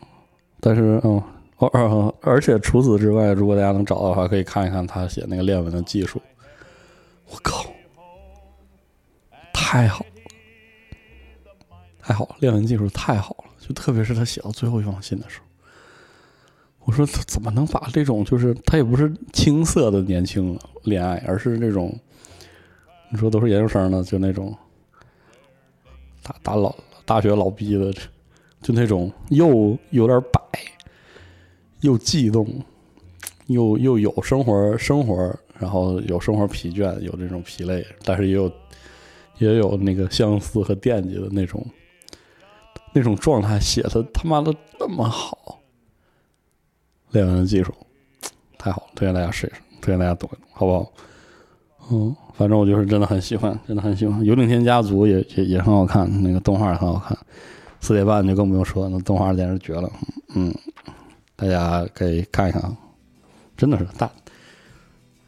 [0.59, 1.21] 但是嗯。
[1.57, 6.21] 而而且除此之外，如果大家能找到的话，可以看一看他写那个练文的技术。
[7.29, 7.65] 我靠，
[9.53, 10.11] 太好了，
[12.01, 12.35] 太好了！
[12.39, 15.45] 练文技术太好了，就特别是他写到最后一封信的时候，
[16.85, 21.97] 我说他怎么能把这种就是他也不是青涩的年轻恋爱，而是那种
[23.09, 24.53] 你说都是研究生的，就那种
[26.21, 26.75] 大大老
[27.05, 27.93] 大学老逼的，
[28.61, 30.41] 就那种又有点摆。
[31.83, 32.47] 又悸动，
[33.47, 38.51] 又又有生活生活，然后有生活疲倦，有这种疲累，但是也有
[39.37, 41.65] 也有那个相似和惦记的那种
[42.93, 45.59] 那种状态，写的他妈的那么好，
[47.11, 47.73] 练完的技术
[48.57, 50.93] 太好了，推荐大家试一试，推荐大家懂一懂，好不好？
[51.91, 54.21] 嗯，反正我就是真的很喜欢，真的很喜欢。
[54.23, 57.17] 《有顶天家族也》也也很好看，那个动画也很好看。
[57.81, 59.91] 四点半就更不用说，那动画简直绝了。
[60.33, 60.55] 嗯，
[61.43, 62.73] 大家可以看一看，啊，
[63.57, 64.09] 真的是大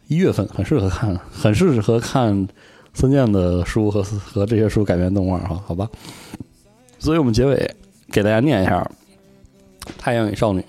[0.08, 2.48] 一月份很适合看，很适合看
[2.94, 5.90] 孙健的书和和这些书改编动画哈，好吧。
[7.00, 7.70] 所以我们结尾
[8.12, 8.82] 给大家念一下
[9.98, 10.62] 《太阳与少女》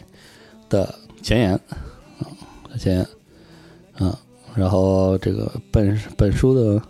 [0.69, 0.93] 的
[1.23, 2.27] 前言啊，
[2.77, 3.07] 前言
[4.01, 4.13] 嗯，
[4.57, 6.83] 然后这个本本书的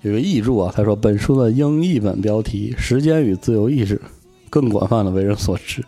[0.00, 4.00] 有个译注啊，他说本书的英译本标题“时间与自由意志”
[4.48, 5.84] 更广泛的为人所知。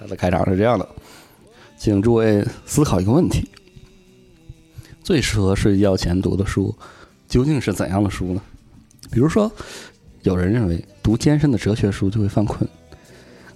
[0.00, 0.88] 他的开场是这样的，
[1.76, 3.46] 请诸位思考一个问题：
[5.02, 6.74] 最适合睡觉前读的书
[7.28, 8.40] 究竟是怎样的书呢？
[9.10, 9.52] 比如说，
[10.22, 12.66] 有人认为读艰深的哲学书就会犯困，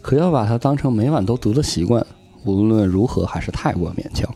[0.02, 2.06] 可要把它当成每晚都读的习惯，
[2.44, 4.28] 无论如何还是太过勉强。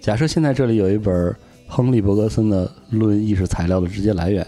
[0.00, 1.34] 假设现在这里有一本
[1.66, 4.44] 亨利·伯格森的《论意识材料的直接来源》，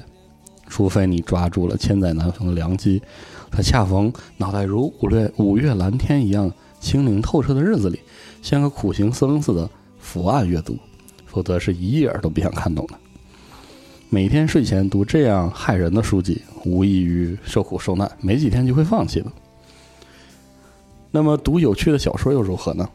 [0.68, 3.02] 除非你抓住了千载难逢的良机，
[3.52, 6.50] 他恰逢脑袋如五月五月蓝天一样
[6.80, 8.00] 清灵透彻的日子里，
[8.40, 9.68] 像个苦行僧似的
[10.00, 10.76] 伏案阅读，
[11.26, 12.94] 否则是一页都别想看懂的。
[14.08, 19.32] 每天睡前读这样害人的书籍，无异于受苦受难，没几天就会放弃了。
[21.10, 22.88] 那么读有趣的小说又如何呢？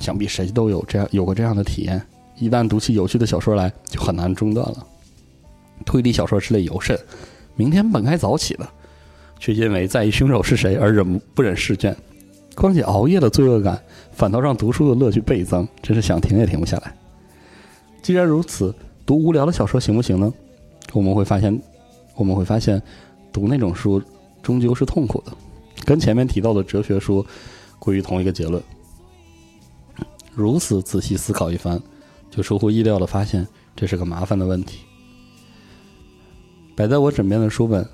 [0.00, 2.00] 想必谁都有这样有过这样的体验，
[2.36, 4.86] 一旦读起有趣的小说来，就很难中断了。
[5.84, 6.98] 推理小说之类尤甚，
[7.56, 8.68] 明天本该早起的，
[9.38, 11.96] 却因为在意凶手是谁而忍不忍试卷。
[12.54, 13.82] 况且熬夜的罪恶感，
[14.12, 16.96] 反倒让读书的乐趣倍增，真是想停也停不下来。
[18.00, 18.72] 既然如此，
[19.04, 20.32] 读无聊的小说行不行呢？
[20.92, 21.60] 我们会发现，
[22.14, 22.80] 我们会发现，
[23.32, 24.00] 读那种书
[24.40, 25.32] 终究是痛苦的，
[25.84, 27.26] 跟前面提到的哲学书
[27.80, 28.62] 归于同一个结论。
[30.32, 31.80] 如此仔细思考一番，
[32.30, 34.80] 就出乎意料的发现这是个麻烦的问题。
[36.76, 37.84] 摆在我枕边的书本，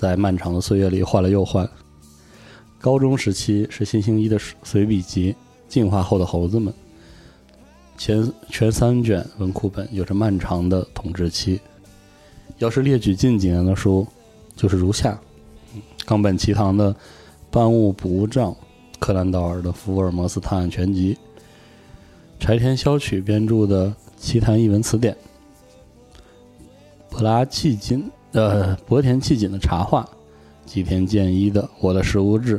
[0.00, 1.68] 在漫长的岁月里换了又换。
[2.80, 5.30] 高中时期是新星一的随笔集
[5.68, 6.72] 《进化后的猴子们》，
[7.98, 11.60] 前全三卷文库本有着漫长的统治期。
[12.56, 14.06] 要是列举近几年的书，
[14.56, 15.20] 就是如下：
[16.06, 16.94] 冈本齐堂的
[17.52, 18.52] 《万物补物账》，
[18.98, 21.14] 柯南道尔的《福尔摩斯探案全集》，
[22.42, 25.14] 柴田萧曲编著的《奇谈异闻词典》，
[27.10, 30.08] 普拉契金呃博田气锦的茶话，
[30.64, 32.58] 吉田健一的《我的食物志》，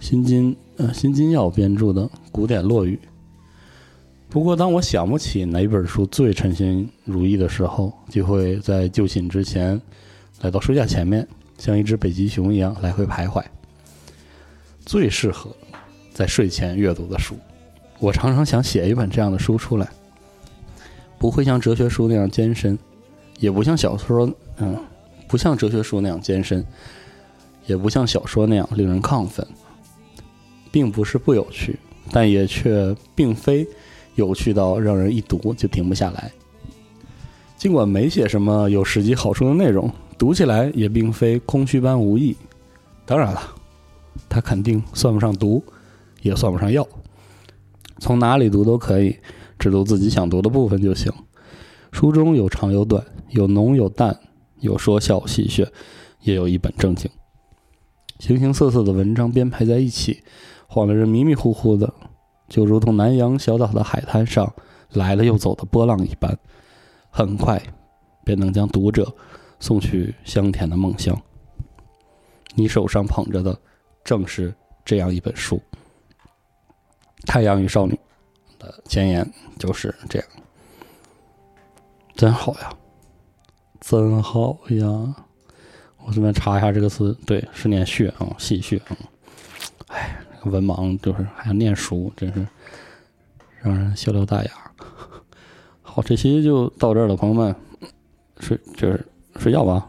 [0.00, 2.98] 新金呃新金耀编著的《古典落语》。
[4.28, 9.78] 不过，当我想不起哪本书最称心如意的时候，就会在就寝之前
[10.40, 11.28] 来到书架前面，
[11.58, 13.44] 像一只北极熊一样来回徘徊。
[14.86, 15.54] 最适合
[16.12, 17.36] 在睡前阅读的书，
[18.00, 19.86] 我常常想写一本这样的书出来，
[21.18, 22.76] 不会像哲学书那样艰深，
[23.42, 24.78] 也不像小说嗯，
[25.26, 26.64] 不像哲学书那样艰深，
[27.66, 29.44] 也不像小说那样令人亢奋，
[30.70, 31.76] 并不是不有趣，
[32.12, 33.66] 但也却并非。
[34.14, 36.30] 有趣到让人一读就停不下来。
[37.56, 42.36] 尽管没写什么有实际好处的内容，读起来也并非空虚般无益。
[43.06, 43.40] 当然了，
[44.28, 45.64] 它肯定算不上读，
[46.20, 46.86] 也算不上药。
[48.00, 49.16] 从哪里读都可以，
[49.58, 51.10] 只读自己想读的部分就行。
[51.90, 53.02] 书中有长有短，
[53.32, 54.18] 有浓有淡，
[54.60, 55.68] 有说笑戏谑，
[56.20, 57.10] 也有一本正经。
[58.18, 60.22] 形形色色的文章编排在一起，
[60.68, 61.92] 晃得人迷迷糊糊的。
[62.48, 64.54] 就如同南洋小岛的海滩上
[64.90, 66.38] 来了又走的波浪一般，
[67.10, 67.60] 很快
[68.24, 69.12] 便能将读者
[69.58, 71.18] 送去香甜的梦乡。
[72.54, 73.58] 你手上捧着的
[74.04, 74.54] 正是
[74.84, 75.56] 这样一本书，
[77.26, 77.98] 《太阳与少女》
[78.62, 80.28] 的前言就是这样。
[82.14, 82.70] 真好呀，
[83.82, 85.14] 真好呀！
[86.04, 88.96] 我这边查一下这个词，对，是念血啊，戏谑啊。
[89.88, 90.18] 哎。
[90.46, 92.44] 文盲就是还要念书，真是
[93.60, 94.50] 让人笑掉大牙。
[95.82, 97.54] 好，这期就到这儿了，朋友们，
[98.40, 99.06] 睡就是
[99.36, 99.88] 睡觉吧。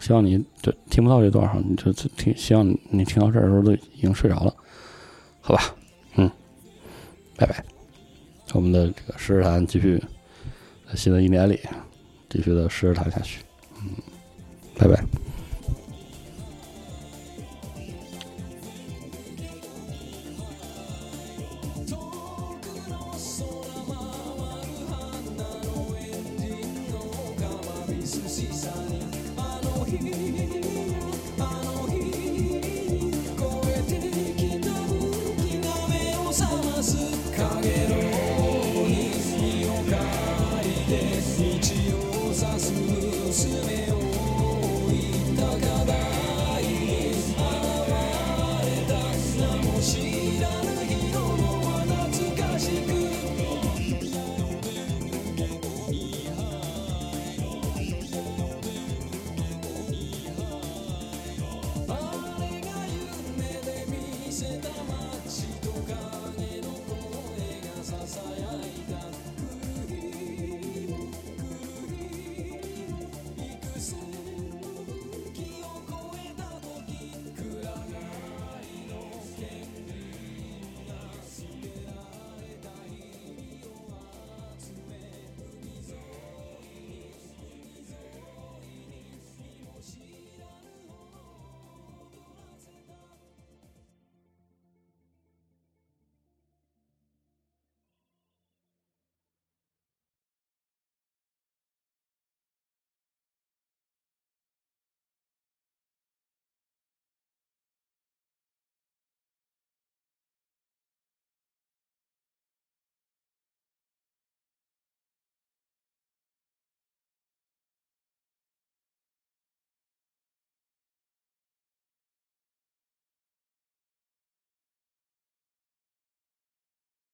[0.00, 4.54] 希望你就听不到这段哈，你就听，希望你听到这儿的时候都已经睡着了，
[5.42, 5.62] 好吧？
[6.14, 6.30] 嗯，
[7.36, 7.62] 拜拜。
[8.54, 10.02] 我们的这个诗谈继续
[10.88, 11.60] 在新的一年里
[12.28, 13.40] 继续的诗谈下去，
[13.82, 13.90] 嗯，
[14.78, 15.25] 拜拜。